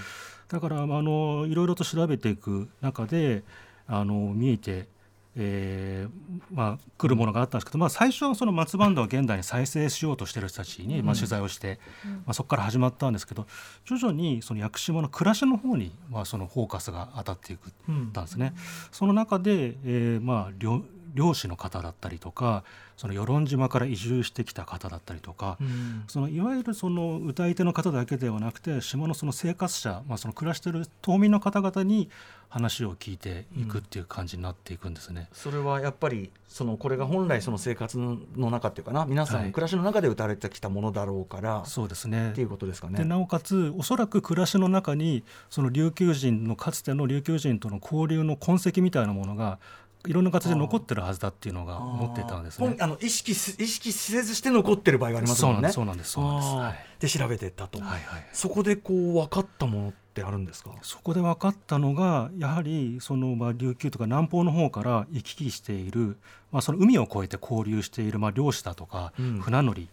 [0.49, 3.45] だからあのいろいろと調べていく中で
[3.87, 4.89] あの見えて
[5.37, 13.47] えーまあ、来るものがあったんですけど、まあ、最初はその松バンドを現代に再生しようとしている人たちに、まあ、取材をして、うん、まあ、そこから始まったんですけど
[13.87, 17.73] 徐々にその屋久島の暮らしの方に、まあ、そのフォーカスが当たっていく
[18.12, 18.53] たんですね。
[18.55, 20.53] うん、その中で、えーまあ、
[21.14, 22.64] 漁師の方だったりとか
[22.97, 32.09] その与論島から移住してきた方だったりとか、うん、そのいわゆるその歌い手の方だけではなくて島のその生活者、まあ、その暮らしている島民の方々に
[32.53, 35.29] 話を聞いていくっていう感じになっていくんですね。
[35.31, 42.99] うん、それはやっぱりそのこれが本来その生活の中っていうかな皆さんの暮らしの中で歌われてきたものだろうから、はい、そうですねっていうことですかね。
[42.99, 49.59] でなおかつおそらく暮らしの中にその琉球人のかつての琉球人との交流の痕跡みたいなものが
[50.07, 52.77] いろんな形で残ってるはずだっていうのが思ってたんですね。
[52.81, 55.71] あの意識意識せずして残ってる場合がありますもんね。
[55.71, 56.12] そうなんです。
[56.12, 56.55] そうなんです。
[56.55, 60.71] はい、で調べてったと、はいはい、そこでこう分かったものってあるんですか？
[60.83, 66.17] そこで分かったのがやはりそのまあ琉球とか南方の方から行き来している
[66.51, 69.88] まあその海を越えて交流しているまあ漁師だとか、うん、船乗り。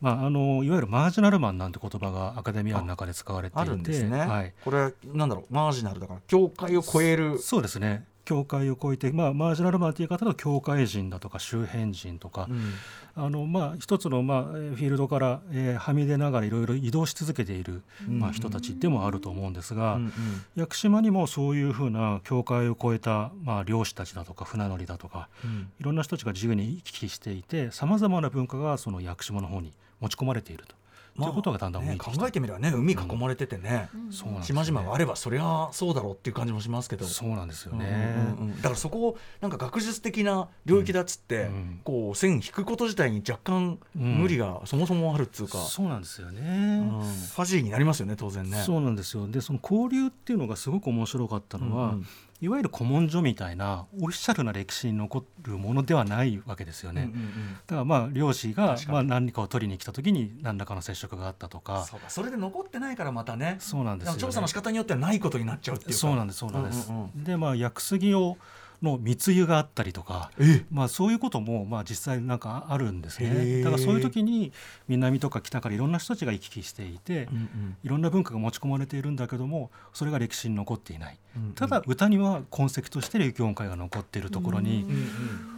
[0.00, 12.74] まあ、あのいわゆるマージナルマンなんて言葉がアカデミアの中で使われていてあるんですね、はい、これはなんだろうマージナルだから境界を超えるそうですね境界を越えて、まあ、マージナルマンという方は境界人だとか周辺人とか、うん。
[13.16, 20.12] あのまあ、一つの、まあ、フィールドから、えーはみ出ながらいろいろ移動し続けている、まあ、人たちでもあると思うんですが、うんうん。
[20.56, 25.68] 屋久島にもそういうふうな境界を越えた、まあ、漁師たちだとか船乗りだとかうん。
[25.78, 30.74] いろんな人たちが自由に行き来していてさまざまな文化がその屋久島の方に持ち込まれていると。
[31.16, 34.46] ということがだんだんね考えてみればね海囲まれててね、そうなんね。
[34.46, 37.04] 島々があればそりゃそうだろうっていう感じもしますけど。
[37.04, 38.14] そうなんですようんね。
[38.38, 38.56] うんうん。
[38.56, 41.80] だからそこをなんか学術的な領域だっつって、うん。
[41.84, 46.40] こう線引くこと自体に若干無理がそもそもあるっつうか、そうなんですよね。
[46.80, 47.00] うん。
[47.00, 48.62] ファジーになりますよね当然ね。
[48.62, 49.28] そうなんですよ。
[49.28, 52.06] でその交流っていうのがすごく面白かったのは、うんうん
[52.40, 57.02] いわゆる古文書みたいなオフィシャルな歴史に残るものではないわけですよね。
[57.02, 57.54] うんうんうん。
[57.54, 61.86] だからまあ漁師がまあ何かを取りに来た時に何らかの接触があったとか。
[62.08, 65.96] それで残ってないからまたねそうなんですよ、ね、調査の仕方によってはないことになっちゃうっていうか。
[65.98, 68.36] そうなんですそうなんです、うんうんでまあ屋久杉を
[68.84, 74.52] の密輸があったりとかえまあ、そういうこともまあ実際なんかあるんですへねーだからそういう時に
[74.88, 77.76] 南とか北からいろんな人たちが行き来していて、うんうん。
[77.82, 81.18] いろんな文化が持ち込まれているんだけどもそれが歴史に残っていない。
[81.36, 81.52] うんうん。
[81.54, 85.53] ただ歌には痕跡として琉球音階が残っているところにうんうんう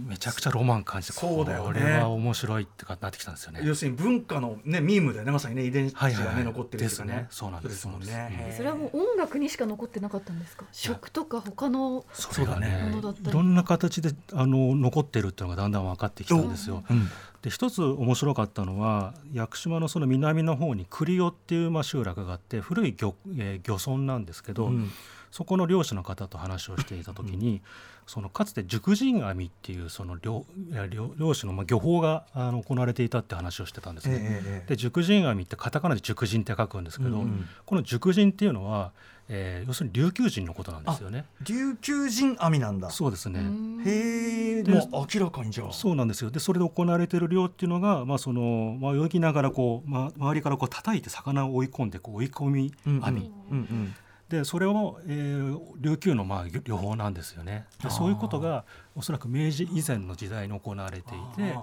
[0.00, 1.80] めちゃくちゃロマン感じてそうだよね。
[1.80, 3.60] これは面白いってかなってきたんですよね。
[3.64, 6.26] 要するに文化のねミームだよねまさにね遺伝子がね、はい。
[6.26, 7.12] はいはい残ってるっていうかね。
[7.12, 7.26] ですね。
[7.30, 7.88] そうなんです。
[7.88, 8.06] もんね。
[8.06, 10.66] そうなんそれはもう音楽にしか残ってなかったんですか？
[10.72, 12.88] 食とか他のそうだね。
[12.90, 13.30] ものだったり。
[13.30, 16.84] いろんな形であの残ってるっていうのがだんだん分かってきたんですよ。
[16.88, 17.08] うん。
[17.42, 24.90] で一つ面白かったのは屋久島のその南の方に栗尾っていうまあ集落があって古い漁,、えー漁村なんですけど、うん。
[25.30, 27.60] そこの漁師の方と話をしていた時に、
[28.06, 30.44] そのかつて熟人網っていうその漁
[30.90, 34.16] 漁漁師のまあ漁法があの行われていたって話をしてたんですね。
[34.16, 34.68] ええええ。
[34.68, 37.46] で熟人網ってカタカナで熟人って書くんですけど、うんうん。
[37.64, 38.92] この熟人っていうのは、
[39.28, 41.24] えー要するに琉球人のことなんですよね。
[41.46, 42.90] 琉球人網なんだ。
[42.90, 43.40] そうですね。
[43.86, 45.72] へえでもう明らかにじゃあ。
[45.72, 46.30] そうなんですよ。
[46.30, 53.94] でそれで行われている漁っていうのが、まあそのまあ、泳ぎながらこう、ま、周りからこう叩いて魚を追い込んでこう追い込みうんうん網、うんうん
[54.34, 57.66] でそれを、えー琉球のまあ漁漁法なんですよね。
[57.82, 58.64] でそういうことが
[58.96, 61.54] おそらく明治以前の時代に行われていて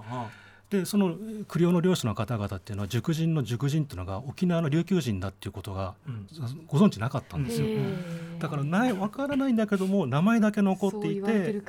[0.70, 1.16] でその
[1.48, 6.26] 栗尾の漁師の方々っていうのは熟人の熟人っていうのが沖縄の琉球人だっていうことがうん。
[6.66, 7.66] ご存知なかったんですよ。
[8.38, 11.62] だからない分からないんだけども名前だけ残っていそう言われて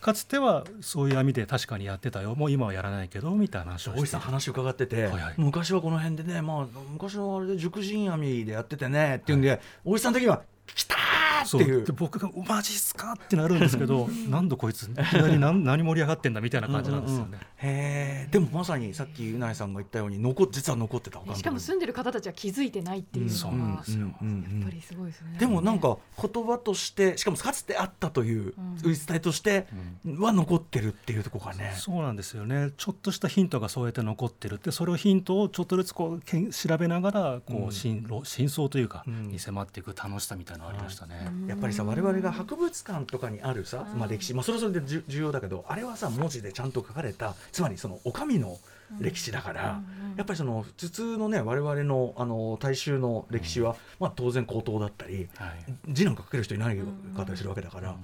[0.00, 2.34] かつてはそういう網で確かにやってたよ。
[2.34, 4.00] もう今はやらないけどみたいな話をして。
[4.00, 5.34] 大石さん話伺ってて、はいはい。
[5.36, 10.42] 昔はこの辺でね、まあ、昔はあれで熟人網でやっててねっていうんで、大石さん的には
[10.74, 10.96] 「来た!」
[11.44, 11.84] っていう。
[11.84, 14.84] で僕が「マジっすか?」ってなるんですけど なんだこいつ？
[14.84, 17.38] いきなり何 何盛り上がってんだみたいな感じなんですよね。
[17.56, 25.38] へえでもまさにさっきうないさんが言ったように残っ実は残ってたしかも住んでる方たちは気づいてないっていうそうのがやっぱりすごいですよね。
[25.38, 28.76] でもなんか言葉としてしかもかつてあったといううん。
[28.82, 29.66] 言い伝えとして
[30.04, 31.74] は残ってるっていうところがね。
[31.76, 32.70] そうなんですよね。
[32.76, 37.72] ちょっとしたヒントがそうやって残ってるってそれをヒントをちょっとずつこうけん調べながらこう、うん。
[37.72, 39.28] 真真相というか、うん。
[39.28, 41.29] に迫っていく楽しさみたいなのがありましたね。
[41.46, 48.58] やっぱりさ我々が博物館とかにあるさ、まあ、歴史、まあ、それはそれで重要だけどあれはさ文字でちゃんと書かれたつまりそのお上の
[48.98, 49.80] 歴史だから、
[50.16, 55.92] やっぱりその普通のね我々のあの大衆の歴史は、まあ、当然口頭だったりはい。
[55.92, 57.94] 字なんか書ける人いないかったりするわけだから、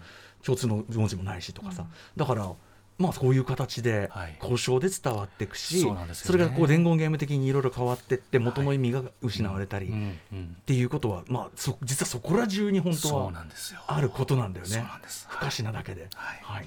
[0.44, 1.86] 共通の文字もないしとかさ、
[2.16, 2.52] だから。
[2.98, 4.36] まあこういう形ではい。
[4.40, 6.44] 交渉で伝わっていくし、そうなんですよね。
[6.44, 10.56] れがこう伝言ゲーム的にいろいろ変わってって元の意味が失われたり、うんっうん。
[10.66, 13.80] ていうことは、まあ、そ実はそこら中に本当そうはなんですよ。
[13.86, 14.84] あることなんだよね。
[15.28, 16.08] 不可視なだけで。
[16.14, 16.66] はい。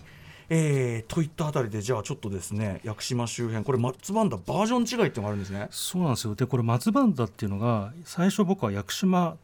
[0.51, 5.67] えーといったあたりでじゃあちょっとですね屋久島周辺これ松バンダバージョン違いっていうのがあるんですね。
[5.69, 6.33] そうなんですよ。
[6.35, 9.37] でこれ松バンダっていうのが最初僕は屋久島、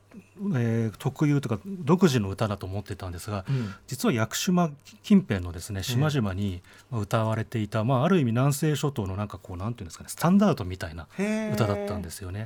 [0.56, 3.74] えー特有とか独自の歌だと思ってたんですが、うん。
[3.88, 4.72] 実は屋久島
[5.04, 11.08] 近辺のですね島々に歌われていた、まあ、ある意味南西諸島のなんかこうなんていうんですかねスタンダードみたいな
[11.54, 12.46] 歌だったんですよね。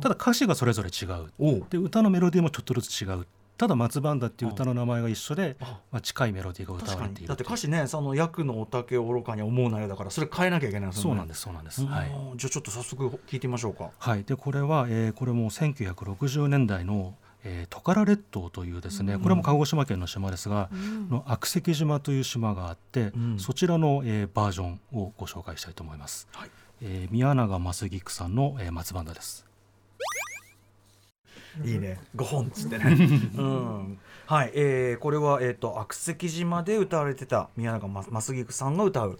[0.00, 1.64] ただ歌詞がそれぞれ違う。
[1.70, 3.26] で歌のメロディーもちょっとずつ違う
[3.58, 5.80] ただ松バンダっていう歌の名前が一緒であ。
[5.90, 7.28] まあ、近いメロディーが歌われているに。
[7.28, 11.84] だって歌詞ねその役のおたけを愚かに思うなよだからそれ変えなきゃいけないそうなんですすそうなんです。
[11.84, 12.08] はい。
[12.36, 13.90] じゃあちょっと早速聞いてみましょうか。
[13.98, 20.68] はい、でこれは、えーこれも1960年代の、えートカラ列島というですね、これも鹿児島県の島ですが、
[21.10, 23.38] の悪石島という島があって、うん。
[23.38, 26.28] そちらの、えーバージョンをご紹介したいと思います。
[26.32, 26.50] はい。
[26.82, 29.47] えー宮永正菊さんの、えー松バンダです。
[31.64, 31.98] いいね。
[32.16, 32.84] 5本っつってね。
[33.36, 33.98] うん。
[34.26, 39.18] はい、えーこれは、えー、と悪石島で歌われてた宮永ま正菊さんが歌う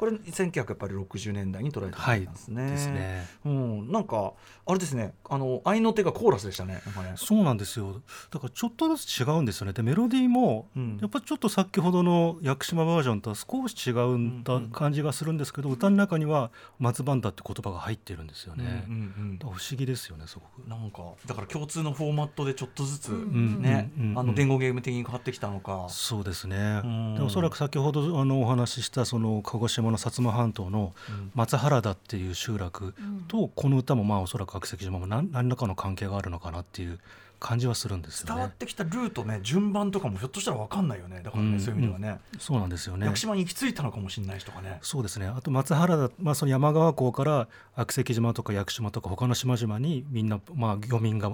[0.00, 2.70] これ1960年代に捉えたんですね。
[2.70, 3.26] ですね。
[3.44, 4.32] うん、なんか
[4.64, 5.12] あれですね。
[5.28, 6.80] あの愛の手がコーラスでしたねね。
[7.16, 8.00] そうなんですよ。
[8.30, 9.74] だからちょっとずつ違うんですよね。
[9.74, 10.98] でメロディーもうん。
[11.02, 20.66] やっぱちょっと先ほどの屋久島バージョンとは少し違うんだ感じがするんですけど、歌の中には松バンダって言葉が入ってるんですよね、うんうんだから不思議ですよねすごく。
[20.68, 24.18] なんかだから共通のフォーマットでちょっとずつんね、うんうんうん。
[24.18, 25.86] あの伝言ゲーム的に変わってきたのか。
[25.90, 27.14] そうですね、うん。
[27.16, 31.30] でおそらく先ほどあのお話ししたその鹿児島の薩摩半島のうん。
[31.34, 33.24] 松原田っていう集落うん。
[33.28, 36.98] とこの歌もまあおそらく悪石島も何何らかの関係があるのかなっていう
[37.38, 38.34] 感じはするんですよね。
[38.34, 41.22] 伝わってきたルートね順番とかもひょっとしたら分かんないよね。
[41.24, 41.60] だからね、うん。
[41.60, 42.20] そういう意味ではね。
[42.38, 43.06] そうなんですよね。
[43.06, 43.20] 屋久。
[43.20, 44.78] 島に行き着いたのかもしれないしとかね。
[44.82, 45.26] そうですね。
[45.26, 51.32] あと松原田、まあ、その山川港から悪石島とか屋久島とか他の島々にみんな、まあ、漁民が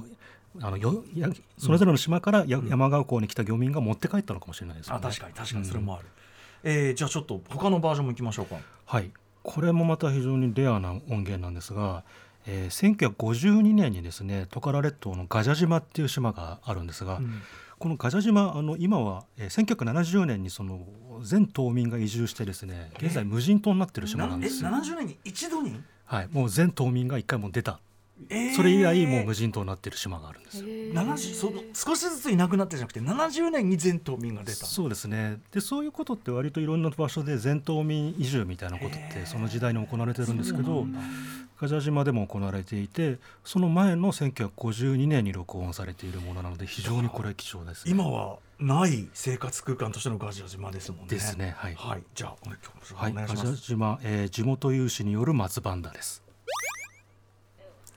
[0.61, 2.69] あのよやそれぞれの島からや、うん。
[2.69, 5.01] 山川港に来た漁民が持って帰ったのかもしれないですよね。
[5.05, 5.65] あ確かに確かに。
[5.65, 6.07] それもある、
[6.69, 8.57] えーじゃあちょっと他のバージョンもいきましょうか。
[8.85, 9.11] はい、
[9.45, 12.03] これもまた非常にレアな音源なんですが、
[12.47, 17.43] えー1952年にですねトカラ列島のガジャ島っていう島があるんですが、うん。
[17.79, 20.81] このガジャ島あの今は、えー1970年にその
[21.23, 24.71] 全島民が移住してですね現在無人島になってる島なんえですよ。
[24.71, 27.81] 70年に一度に、はい、もう全島民が一回もう出た
[28.29, 28.55] えー。
[28.55, 30.65] それ以来もう無人島になってる島があるんですよ。
[30.67, 34.67] 70その少しずついなくなってじゃなくて70年に全島民が出た。
[34.67, 35.41] そうですね。
[35.53, 41.01] でそういうことって割といろんな場所で全島民移住みたいなことってその時代に行われてるんですけどそうなんだ。
[41.59, 51.07] ガジャ島でも行われていてその前の1952年に録音されているものなので非常にこれ貴重です、ね、今はない生活空間としてのガジア島ですもんね。
[51.09, 51.75] ですねはい。
[51.75, 52.03] はい。
[52.15, 56.26] じゃあおはい、ガジ島、えー地元有志による松バンダです。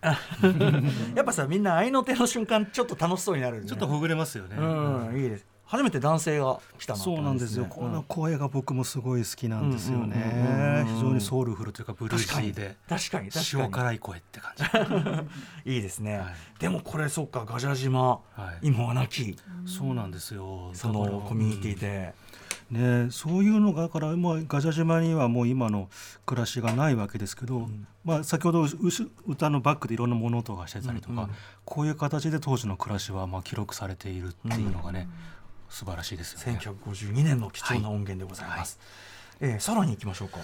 [1.16, 4.56] やっぱさみんな愛の手の瞬間ちょっと楽しそうになる、ね、ちょっとほぐれますよね。
[4.58, 5.46] うんいいです。
[5.70, 7.70] 初めて男性が来たなそうなんですよ、ね。
[7.72, 10.96] この声が僕もすごい好きなんですようんうんうんねうん。
[10.96, 12.76] 非常にソウルフルというかブルーシーで。
[12.90, 13.30] 確かに。
[13.30, 13.64] 確かに。
[13.64, 14.54] 塩辛い声って感
[15.64, 15.70] じ。
[15.72, 16.28] いいですね、はい。
[16.58, 17.46] でもこれそっか。
[17.46, 18.68] ガジャ島、はい。
[18.68, 19.38] 今はなき。
[19.68, 20.72] そうなんですよ。
[20.74, 22.16] そのコミュニティで、
[22.72, 25.90] ね、そういうのがだから、まあ、ガジャ島にはもう今の
[26.26, 27.88] 暮らしがないわけですけど、ん。
[28.04, 28.68] まあ、先ほど
[29.26, 31.20] 歌のバックでいろんな物音がしてたりとか、うん。
[31.20, 31.30] うん
[31.66, 35.08] こういう形で当時の暮らしはまあ記録されているっていうのがね、
[35.70, 36.60] 素晴らしいですよね。
[36.60, 38.80] 1952年の貴重な音源でございます、
[39.40, 40.40] えーさらに行きましょうか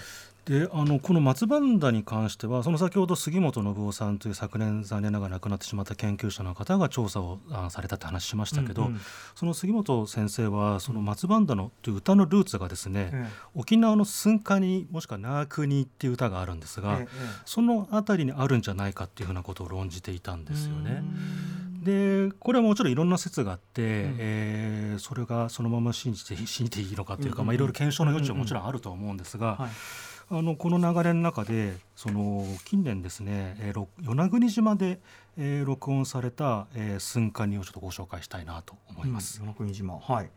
[0.46, 9.02] であのこの松バンダに関してはその先ほど杉本信夫さんという昨年残念ながら亡くなってしまった研究者の方が調査をあされたって話しましたけど、うんうん。
[9.34, 17.08] その杉本先生はその松バンダのという歌のルーツがですね、え沖縄の寸カニもしくはナークニっていう歌があるんですが、ええ
[17.46, 21.02] その辺りにあるんじゃないかっていうふうなことを論じていたんですよね。
[21.02, 21.84] うん。
[21.84, 24.16] でこれはもちろんいろんな説があって、ん。
[24.20, 29.70] えーそれがそのまま信じて信じていいのかというか、うんうんうんまあ、いろいろ検証の余地はもちろんあると思うんですが、はい
[30.30, 35.00] あのこの流れの中でその近年ですね、えーろ与那国島で、
[35.38, 39.40] えー録音された、えー寸カニをちょっとご紹介したいなと思います。
[39.40, 40.00] 与那国島。
[40.00, 40.30] はい、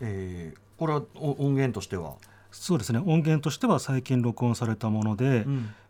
[0.00, 2.14] えーこれはお音源としては、
[2.50, 2.98] そうですね。
[2.98, 5.44] 音源としては最近録音されたもので、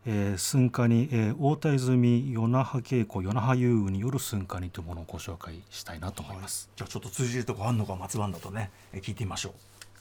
[0.05, 6.69] えー寸カニ、えー大田泉与那覇稽古与那覇遊具による寸カニというものをご紹介したいなと思います。
[6.75, 9.53] じゃあちょっと通じるとこあんのか松バンだとね、えー聞いてみましょう。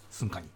[0.10, 0.48] スンカニ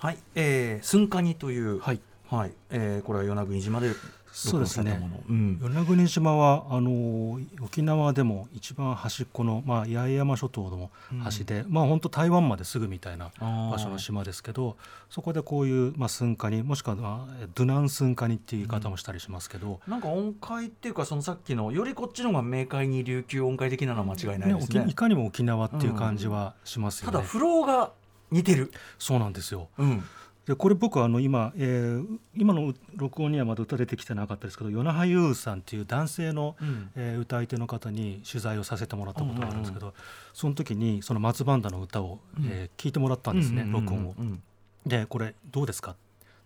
[0.00, 2.00] はい、えー、スンカニというはい。
[2.30, 5.20] はい、えー、これは与那国島で録音されたもの。
[5.28, 5.58] うん。
[5.60, 10.90] 与那国島はあの沖縄でも一番端っこの、まあ、八重山諸島の
[11.24, 14.76] 端で、まあ本当台湾まですぐみたいな場所の島ですけど
[15.10, 24.80] そこでこういう、まあ、寸カニもしくは、まあ、ドゥナン寸カニっていう言い方もしたりしますけど、なんか音階っていうかそのさっきのよりこっちの方が明快に琉球音階的なのは間違いないねですね。
[24.82, 27.12] 沖いかにも沖縄っていう感じはしますよね。
[27.12, 27.90] ただフローが
[28.30, 29.68] 似てる、そうなんですよ。
[29.78, 30.04] うん、
[30.46, 36.90] でこれ僕あの今、えー今の録音にはまだ歌出てきてなかったですけど与那覇優さんっていう男性の、うん。
[36.96, 39.94] えー歌い手の方に取材をさせてもらったことがあるんですけど、
[40.32, 44.14] その時にその松バンダの歌を、えー聞いてもらったんですね、録音を。
[44.18, 44.42] うん
[44.86, 45.96] でこれどうですか？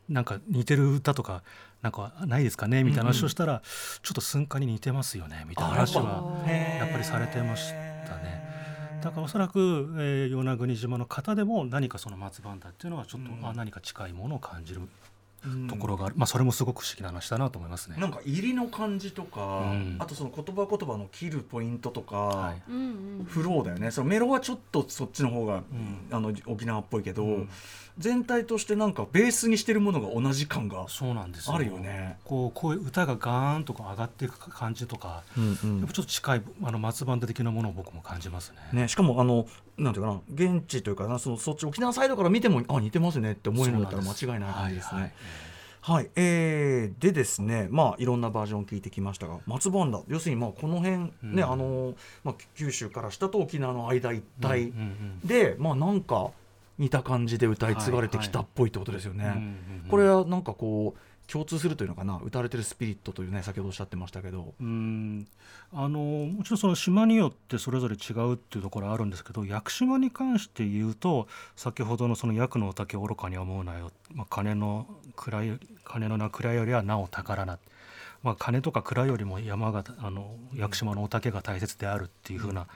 [0.08, 1.44] なんか似てる歌とか
[1.80, 2.82] なんかないですかね？
[2.82, 3.62] みたいな話をしたら、
[4.02, 7.70] ちょっと寸歌に似てますよねみたいな話はやっぱりされてまし
[8.06, 8.41] たね。
[9.02, 9.58] だからおそらく、
[9.98, 13.46] えー与那国島の方でも何かその松バンダっていうのはちょっと、うん。
[13.46, 14.82] あ何か近いものを感じる
[15.68, 17.96] ところがある、まあ、それもすごく不思議な話だなと思いますね。
[17.98, 19.96] なんか入りの感じとか、うん。
[19.98, 22.62] あとその言葉言葉の切るポイントとか、はい。
[22.68, 22.78] うんう
[23.22, 23.90] んフローだよね。
[23.90, 25.62] そのメロはちょっとそっちの方が、
[26.10, 27.48] あの沖縄っぽいけど、うん
[27.98, 31.54] 全体としてなんかベースにしてるものが同じ感が、そうなんですよ。
[31.54, 32.18] あるよね。
[32.24, 38.82] こうこういう歌がガーンとこう上がっていく感じとか、やっぱちょっと近いあの松バンド的なものを僕も感じますね。
[38.82, 45.00] ね、しかもあのなんていうかな現地というかなそのそっち沖縄サイドから見てもあ似てますねって思えるんだったら間違いない感じですね。
[45.00, 45.12] はいはい。
[45.84, 51.42] はい、えーでですね、まあ、いろんなバージョンを聞いてきましたが、松バンダ、要するにまあこの辺、ねうん。
[51.44, 55.26] あのまあ、九州から下と沖縄の間一帯うんうんうん。
[55.26, 56.30] で、まあ、なんか
[56.82, 59.24] 似た感じで歌い継がれてきたっぽいってことですよね。
[59.24, 59.36] うんうん
[59.84, 59.88] うん。
[59.88, 62.20] これはなんかこう共通するというのかな？
[62.22, 64.52] 歌われてるスピリットというね先ほどおっしゃってましたけど。
[64.60, 65.26] うん。
[65.74, 77.58] あのもちろんその島によってそれぞれ違うっていうところはあるんですけど屋久島に関して言うと先ほどのその「役のお竹愚かに思うなよ」まあ、金の蔵より金のな蔵よりはなお宝な、
[78.22, 82.66] まあ、金とか蔵よりも山があの屋久島のお竹が大切であるっていうふうな、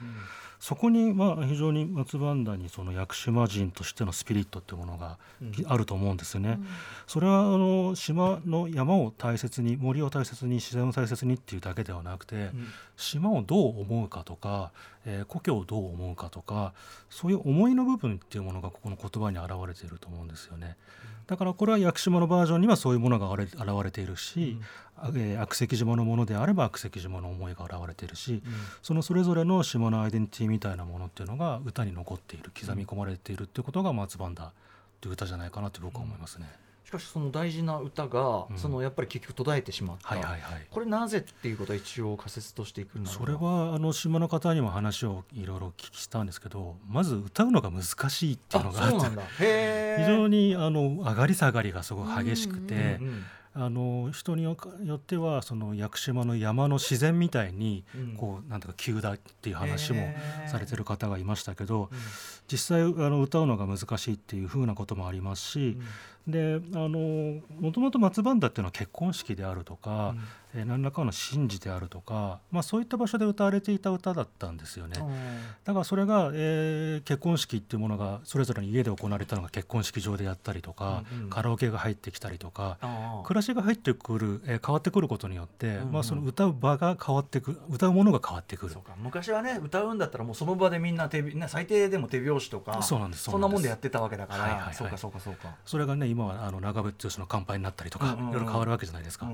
[0.59, 5.17] そこにまあ非常に松バンダにその屋久島人としてのスピリットっていうものが
[5.65, 6.59] あると思うんですよね。
[7.05, 12.49] それはあの島の山を大切に森を大切に自然を大切にっていうだけではなくて、
[12.95, 14.71] 島をどう思うかとか、
[15.05, 16.73] えー故郷をどう思うかとか
[17.09, 20.75] そういう思いの部分っていうものがここの言葉に表れていると思うんですよね。
[21.27, 24.57] だからこれは屋久島のバージョンにはそういうものが現れ現れているし、
[24.95, 28.41] あえー悪石島のものであれば悪石島の思いが現れているし、
[28.81, 34.51] そのそれぞれの島のアイデンティティみたいなものっていうのが歌に残っている刻み込まれているっていうことが松バンダっ
[35.01, 36.47] ていう歌じゃないかなって僕は思いますね。
[36.87, 38.57] しかしその大事な歌が、うん。
[38.57, 40.67] そのやっぱり結局途絶えてしまった、はいはいはい。
[40.71, 49.05] これなぜっていうことは一応仮説としていくそれはあの島の方にも話をいろいろお聞きしたんですけどまず歌うのが難しいっていうのがあって非
[49.41, 53.01] え常にあの上がり下がりがすごい激しくて、
[53.53, 58.15] あの人によよってはその屋久島の山の自然みたいにうん。
[58.15, 60.07] こうなんとか急だっていう話も
[60.47, 61.97] されてる方がいましたけどうん。
[62.49, 65.77] 実際あの歌うのが難しいっていうふうなこともありますし
[66.27, 70.13] であのもともと松バンダっていうのは結婚式であるとか、
[70.53, 74.97] えー何らかの神事であるとか、まあ、そういった場所で歌われていた歌だったんですよね。
[75.65, 81.29] だからそれが、えー結婚式っていうものがそれぞれに家で行われたのが結婚式場でやったりとか、うんうん。
[81.29, 83.27] カラオケが入ってきたりとか、あー。
[83.27, 85.91] 暮らしが入ってくる、えー変わってくることによって、うんうん。
[85.91, 88.73] まあ、その歌う場が変わってくる歌うものが変わってくる。
[88.73, 88.95] そうか。
[88.97, 93.25] 昔はね歌うんだったらもうその場でみんな手最低でも手拍子とかそうなんです。
[93.25, 94.73] そんなもんでやってたわけだから、はいはいはい。
[94.73, 99.29] そうかそうかそうか、それがね今はあの長渕剛の乾杯になったりとか、いろいろ変わるわけじゃないですか。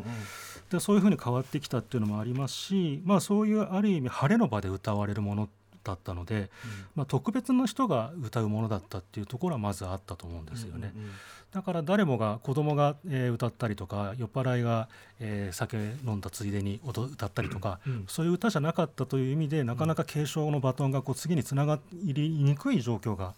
[0.69, 5.49] でそういうふうに変わってきたっていうのもありますし、まあ、そういうある意味晴れの場で歌われるもの
[5.83, 6.49] だったので、
[6.95, 10.91] まあ、特別な人が歌うものだったっていうところはまずあったと思うんですよね。
[10.95, 11.13] うんうんうん。
[11.51, 14.87] だから誰もが子供が、えー歌ったりとか酔っ払いが、
[15.19, 23.33] えー酒飲んだついでに踊歌ったりとか、うんそういう歌じゃなかったという意味でなかなか継承のバトンがこう次につながりにくい状況が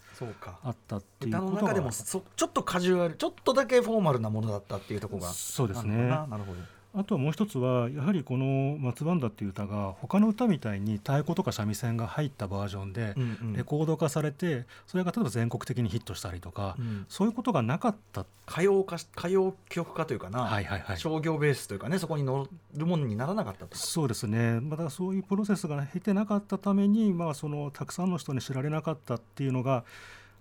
[0.63, 5.95] あったっていう歌ことがの中でもそちょっとカジュアルちょっとだけフォーマルなものだったっていうところがそうですね。
[6.07, 13.15] なるほどあとはもう一つはやはりこの「松バンダ」っていう歌が他の歌みたいに太鼓とか三味線が入ったバージョンで
[13.53, 20.97] レコード化されてそれが例えば全国的にヒットしたりとか、うんそういうことがなかった、歌謡化し歌謡曲化というかな、はいはいはい。
[20.97, 23.77] 商業ベースというかねそこに乗るものにならなかったと。
[23.77, 24.59] そうですね。
[24.59, 29.83] まだそういうプロセスが経てなかったために、まあ、そのたくさんの人に知られなかったっていうのが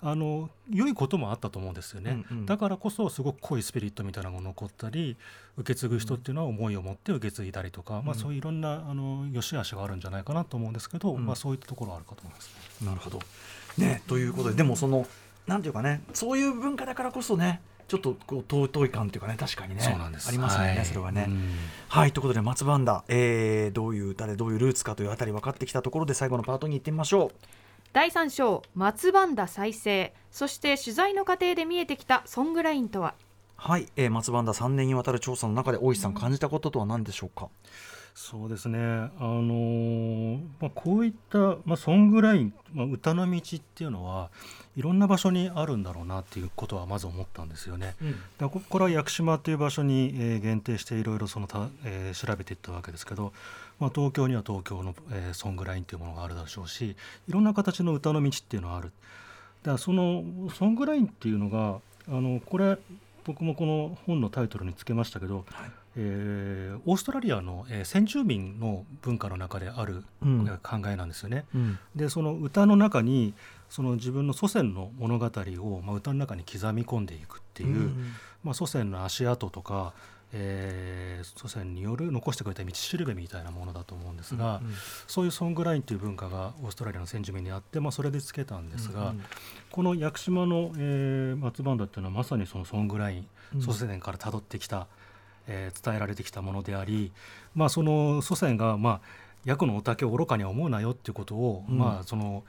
[0.07, 2.47] あの良いこともあったと思うんですよね、うんうん。
[2.47, 5.17] だからこそすごく濃いスピリットみたいなのが残ったり
[5.57, 11.25] 受け継ぐ人っていうのは思いを持って受け継いだりとか、まあ、そういういろんなあの良し悪しがあるんじゃないかなと思うんですけど、うん。
[11.25, 12.51] まあ、そういったところはあるかと思います。
[12.83, 12.87] ね。
[12.87, 13.19] なるほど。
[13.79, 15.07] ねということででもその
[15.47, 20.29] なんていうかねそういう文化だからこそねちょっとこう尊い感というかね確かにねそうなんです。
[20.29, 20.85] ありますよね、はい。
[20.85, 21.27] それはね。
[21.29, 21.51] うん。
[21.89, 27.31] はいということで松バンダ、えーどういう歌でどういうルーツかというあたり分かってきたところで最後のパートに行ってみましょう。
[27.95, 33.15] 第3章松バンダ再生そして取材の過程で見えてきたソングラインとは？
[33.55, 37.51] はい、えー、松バンダ3年にわたる調査の中で大石さん感じたこととは何でしょうか？
[38.17, 44.31] そうですね、あのーまあ、こういった、まあ、ソングライン、まあ、歌の道っていうのは
[44.77, 47.97] いろんな場所にあるんだろうなっていうことはまず思ったんですよね。
[48.01, 53.33] うんだからここれは屋久島という場所に、えー限定していろいろそのた、えー調べていったわけですけど、
[53.81, 56.97] まあ、東京には東京の、えーソングラインというものがあるでしょうし
[57.29, 58.93] いろんな形の歌の道っていうのはある。
[59.63, 62.79] だからそのソングラインっていうのがあのこれ
[63.25, 65.45] 僕もこの本のタイトルにつけましたけど
[65.97, 71.45] えー、オーストラリアの、えー、先住民の文化の中である、うん、考えなんですよね。
[71.55, 73.35] うん、でその歌の中に
[73.71, 78.13] その自分の祖先の物語を、まあ、歌の中に刻み込んでいくっていう、うん、
[78.43, 79.93] まあ、祖先の足跡とか、
[80.37, 84.75] えー、祖先による残してくれた道しるべみたいなものだと思うんですが、うんうん、
[85.07, 89.25] そういうソングラインという文化がオーストラリアの先住民にあって、まあ、それでつけたんですが、うんうん、
[89.71, 93.19] この屋久島の、えー、松バンダっていうのはまさにそのソングライ
[93.55, 94.89] ン、祖先からたどってきた、
[95.47, 97.13] えー、伝えられてきたものであり、
[97.55, 99.01] まあ、その祖先が、まあ、
[99.45, 102.43] 役のお竹を愚かに思うなよっていうことを、うん、まあ、その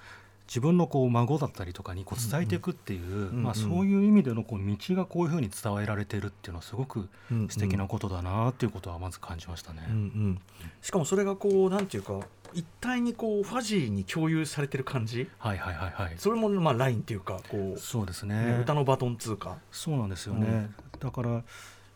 [0.47, 7.09] 自分のこう孫だったりとかにこう伝えていくっていう、まあ、そういう意味でのこう道がこういうふうに伝えられてるっていうのはすごく
[7.49, 9.85] 素敵なことだなっていうことはまず感じましたね。
[9.89, 9.95] うん。
[9.95, 10.41] うん、
[10.81, 12.19] しかもそれがこうなんていうか
[12.53, 20.47] 一体にこうファジーに共有されてる感じ、はいはいはいはい、それもまあラインっていうかこうそうですね、ね、歌のバトン通過そうなんですよね、
[20.93, 21.43] うん、だから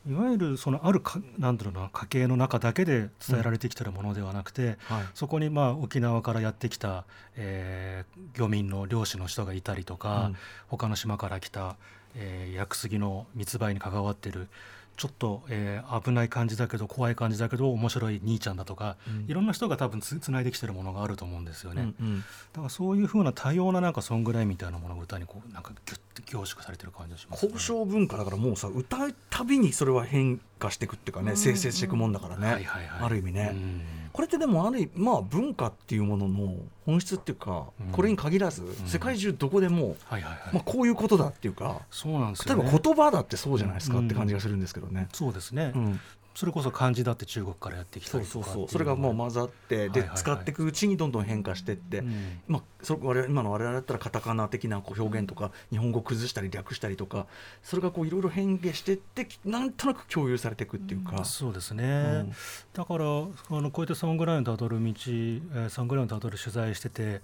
[0.08, 10.36] いわゆるそのあるかなんだろうな家系の中だけで伝えられてきてるものではなくて、うんはい、そこにまあ沖縄からやってきた、えー、漁民の漁師の人がいたりとか、うん、
[10.68, 11.76] 他の島から来た、
[12.16, 14.48] えー、屋久杉の密売に関わってる
[15.00, 22.26] ちょっと、えー、危ない感じだけど怖い感じだけど面白い兄ちゃんだとか、うん、いろんな人が多分つつないできてるものがあると思うんですよね、うんうん、だ
[22.58, 33.56] からそういうふうな多様ななんかソングラインみたいなものが歌にこうなんかギュッと凝縮されてる感じがします、ね、交渉文化だからもうさ歌うたびにそれは変化していくっていうかね、生成していくもんだからね、はいはいはい、ある意味ね。
[34.20, 39.96] これってでもあるまあ文化っていうものの本質っていうか、これに限らず、世界中どこでも、
[40.52, 45.08] まあ、こういうことだっていうかそうなんですよ、ね、例えば言葉だってそうじゃないですかって感じがするんですけどね。
[45.14, 45.72] そうですね、
[46.36, 48.68] それこそ漢字だって中国からやってきたりそうそうそう。
[48.70, 57.28] それがもう混ざってで、使っていくうちにどんどん変化していって、うん、まあ、そ我々今の我々だったらカタカナ的なこう表現とか日本語崩したり略したりとか
[57.64, 61.88] それがこういろいろ変化していってなんとなく共有されていくっていうか、うん、そうですね、う
[62.24, 62.34] ん、
[62.74, 67.22] だからあのこうやってサングラインたどる道、えー、サングラインたどる取材してて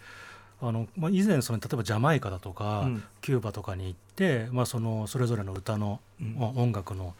[0.61, 7.13] あのまあ、以前その例えばジャマイカだとか、うん、キューバとかに行って、まあ、そのそれぞれの歌の、うん、音楽の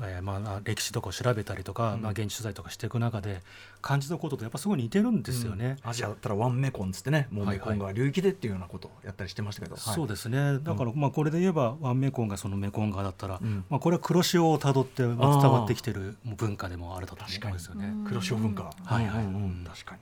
[0.00, 3.40] えー、まあ歴史とかを調べたりとか、うん、まあ、現地取材とかしていく中で
[3.84, 10.58] 感じたこととやっぱすごい似てるんですよね、うん、アジアだったらワンメコンつってねもうメコンが流域でっていうようなことをやったりしてましたけど、はいはい、そうですね。
[10.60, 17.92] だからまあこれで言えばワンメコンがそのメコン側だったら、うん、まあ、これは黒潮をたどって伝わってきてる文化でもあると思うんですよね。
[18.08, 19.26] 黒潮文化、はいはい、
[19.68, 20.00] 確かに。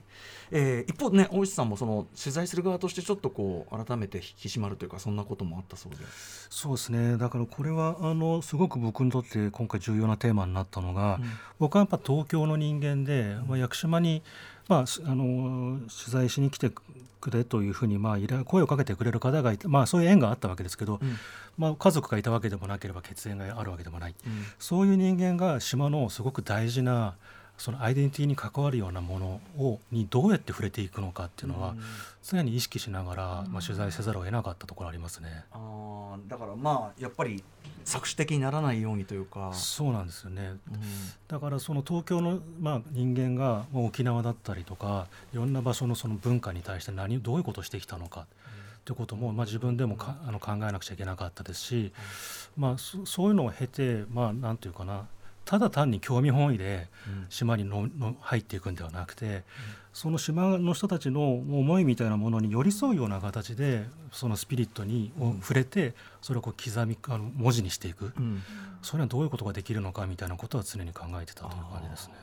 [0.55, 5.97] えー、一方ね大石さんもその取材する側としてちょっとこう改めて引き締まるというかそんなこともあったそうで。
[6.49, 7.17] そうですね。
[7.17, 11.29] だからこれはあのすごく僕にとって今回重要なテーマになったのが、うん、
[11.59, 14.21] 僕はやっぱ東京の人間で、まあ、屋久島に、
[14.69, 16.71] まあ、あの取材しに来て
[17.19, 21.17] くれというふうに、まあ、声をかけてくれる方がいて、まあ、そういう縁があったわけですけど、うん、
[21.57, 27.15] まあ、家族がいたわけでもなければ血縁があるわけでもない、うん、そういう人間が島のすごく大事な
[27.57, 31.75] そのアイデンティティに関わるようなものをにどうやって触れていくのかっていうのは、
[32.23, 35.45] 常に意識しながら、まあ、取材せざるを得なかったところありますね。
[35.51, 37.43] あだからまあやっぱり
[37.85, 39.51] 作詞的にならないようにというか。
[39.53, 40.59] そうなんですよね、うん、
[41.27, 51.91] だからその東京の、まあ、人間が沖縄だったりとかいろんな場所のその文化に対して何どういうことをしてきたのか、っていうことも、まあ、自分でもかあの考えなくちゃいけなかったですし、
[52.57, 55.07] まあ、そそういうのを経て、まあ、なんていうかな
[55.45, 56.87] ただ単に興味本位で
[57.29, 59.43] 島にのの入っていくんではなくて、
[59.93, 68.41] その島の人たちの思いみたいなものに寄り添うような形でそのスピリットにを触れてそれをこう刻みあの文字にしていく、うん、
[68.81, 72.15] それはどういうことができるのかみたいなことは常に考えてたという感じですね。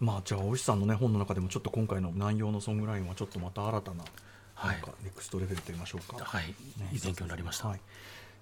[0.00, 3.96] まあ、じゃあ大石さんの、ね、本の中でもちょっと今回の内容のソングラインはちょっとまた新たな
[4.64, 6.24] なんかネクストレベルと言いましょうか。
[6.24, 6.54] はい、ね、
[6.92, 7.68] いい勉強になりました。
[7.68, 7.80] はい、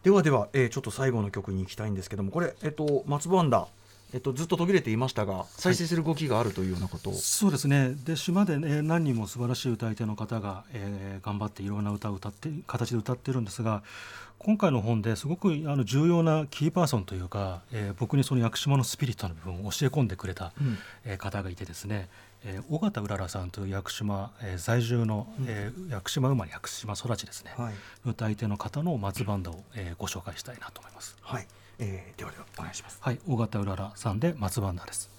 [0.03, 3.67] ではでは、えー、ちょっと最後の曲に行きたいんですけどもこれ、えっと、松バンダ
[4.13, 7.95] えっと、ずっと途切れていましたが再生する動きがあるというようなことを、はい、そうですね。
[8.05, 13.83] で島で、ね、何人も素晴らしい歌い手の方が、えー、頑張っていろんな歌を歌って形で歌ってるんですが
[14.39, 22.09] 今回の本ですごくあの重要なキーパーソンというか、えー、僕にその屋久島のスピリットの部分を教え込んでくれた、うん、えー、方がいてですね
[22.43, 27.75] えー、尾形うららさんという屋久島、えー、在住の、うん、えー、屋久島生まれ屋久島育ちですね、はい、
[28.07, 31.17] 歌い手の方の松バンドを、えー、ご紹介したいなと思います。
[31.21, 31.47] はい
[31.81, 32.99] えー、ではではお願いします。
[33.01, 35.11] はい尾形うららさんで松バンダです。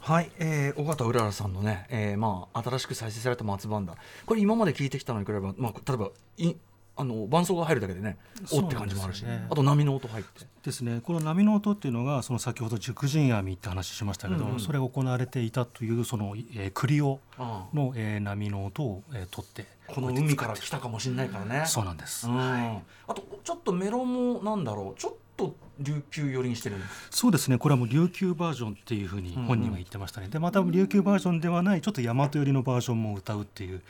[0.00, 3.94] はい、えー、尾形うららさんのね、えー、まあ新しく再生された松バンダ
[4.26, 6.54] これ今まで聞いてきたのに比べれば、まあ、例えばい
[6.96, 8.18] あの伴奏が入るだけでね
[8.52, 10.46] おって感じもあるし、ね、あと波の音入って。
[10.62, 11.00] ですね。
[11.02, 21.64] この波の音っていうのがその先ほど熟人網って話しましたけど、うんうん、それが行われていたというその、えー、栗尾の、えー、波の音を、えー、取ってこの海から来たかもしれないからね。
[21.66, 25.00] そうなんです、うん、あとちょっとメロもなんだろう。
[25.00, 26.76] ちょっと琉球寄りにしてる
[27.10, 27.56] そうですね。
[27.58, 33.82] これはもう琉球バージョンっていうふうに本人は言ってましたね、でまた琉球バージョンではないちょっと大和寄りのバージョンも歌うっていう。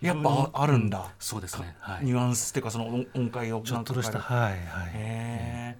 [0.00, 4.18] やっぱあるんだ、そうですね、はい、ニュアンスっていうかその音音階をちょっとした？
[4.18, 5.76] はいはい。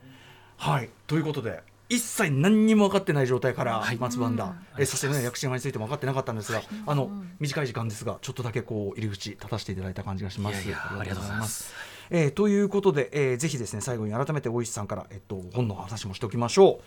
[0.58, 0.90] はい。
[1.06, 3.96] ということで一切何にも分かってない状態からはい。
[3.96, 4.82] 松番だ、うん。
[4.82, 7.10] えそしてね屋久島についても分かってなかったんですが、あの
[7.40, 10.66] 短い時間ですがちょっとだけこう入り口立たせていただいた感じがします。
[10.66, 11.74] いやいやありがとうございます。
[12.10, 16.80] えーということで、えーぜひですね最後に改めて大石さんから、えっと、本の話もしておきましょ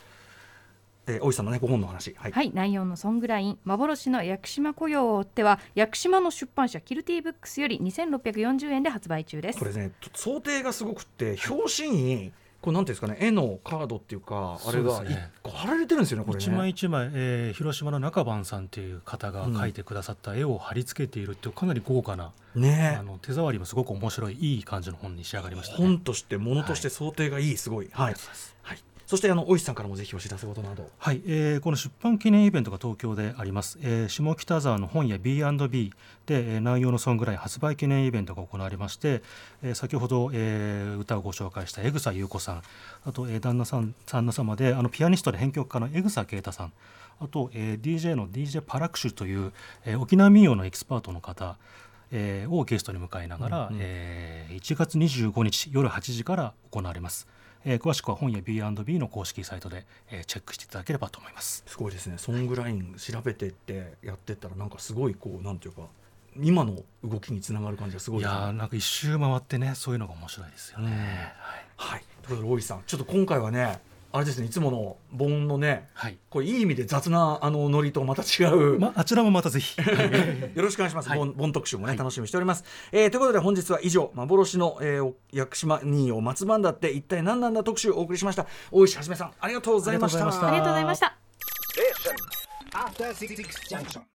[1.07, 2.15] う、えー大石さんのねご本の話。
[2.17, 9.59] はい、はい、内容のソングライン幻の屋久島雇用を追っては屋久島の出版社キルティブックスより2640円で発売中です。
[9.59, 12.31] これねと想定がすごくって表紙に
[12.63, 15.03] これなんていうんですかね絵のカードっていうかあれが
[15.51, 16.43] 貼られてるんですよねこれね。
[16.45, 22.95] 一枚一枚、えー広島の中番さんという方が描いてくださった絵を貼り付けているっていうかなり豪華な、ね。
[22.97, 25.85] あの手触りもすごく面白いいい感じの本に仕上がりました、ね。
[25.85, 27.89] 本として物として想定がいい、すごい。
[27.91, 28.15] はい、
[28.61, 28.83] はい、
[29.13, 30.89] そしてあの大石さんからもぜひお知らせことなど。
[30.97, 35.93] はい、えーこの出版記念イベントが東京であります、えー下北沢の本屋 B&B
[36.25, 39.21] で、えー南洋のソングライン発売記念イベントが行われまして、
[39.61, 42.63] えー先ほど、えー歌をご紹介した江草優子さん
[43.05, 46.73] あと、えー旦那さん旦那様であのピアニストで編曲家の江草啓太さん
[47.19, 49.53] あと、えー DJ の DJ パラクシュという、
[49.85, 51.57] えー沖縄民謡のエキスパートの方
[52.11, 57.27] えーをゲストに迎えながら、えー1月25日夜8時から行われます、
[57.65, 61.63] えー詳しくは本屋 B&B の公式サイトで、えーチェックしていただければと思います。
[61.65, 62.17] すごいですね。
[62.17, 65.83] ソングライン調べてってやってったらなんかすごいこうなんていうか
[66.41, 68.41] 今の動きにつながる感じがすごいいですね。
[68.41, 70.91] やーなんか一周回ってねそういうのが面白いですよね、うん。
[70.91, 71.03] はい、
[71.75, 72.03] はい。
[72.23, 73.79] ということで大石さんちょっと今回はね
[74.15, 79.75] あれですねいつもの盆のねはいこれいい意味で雑なあのノリとまた違う、まあちらもまたぜひ
[80.53, 81.09] よろしくお願いします。
[81.09, 82.63] はいボンボン特集もね、はい楽しみにしております。
[82.91, 88.45] えーということで本日は以上幻の、えー、屋久島任用松番だって一体何なんだ特集をお送りしました。
[88.71, 90.19] 大石はじめさんありがとうございました。
[90.27, 91.17] ありがとうございました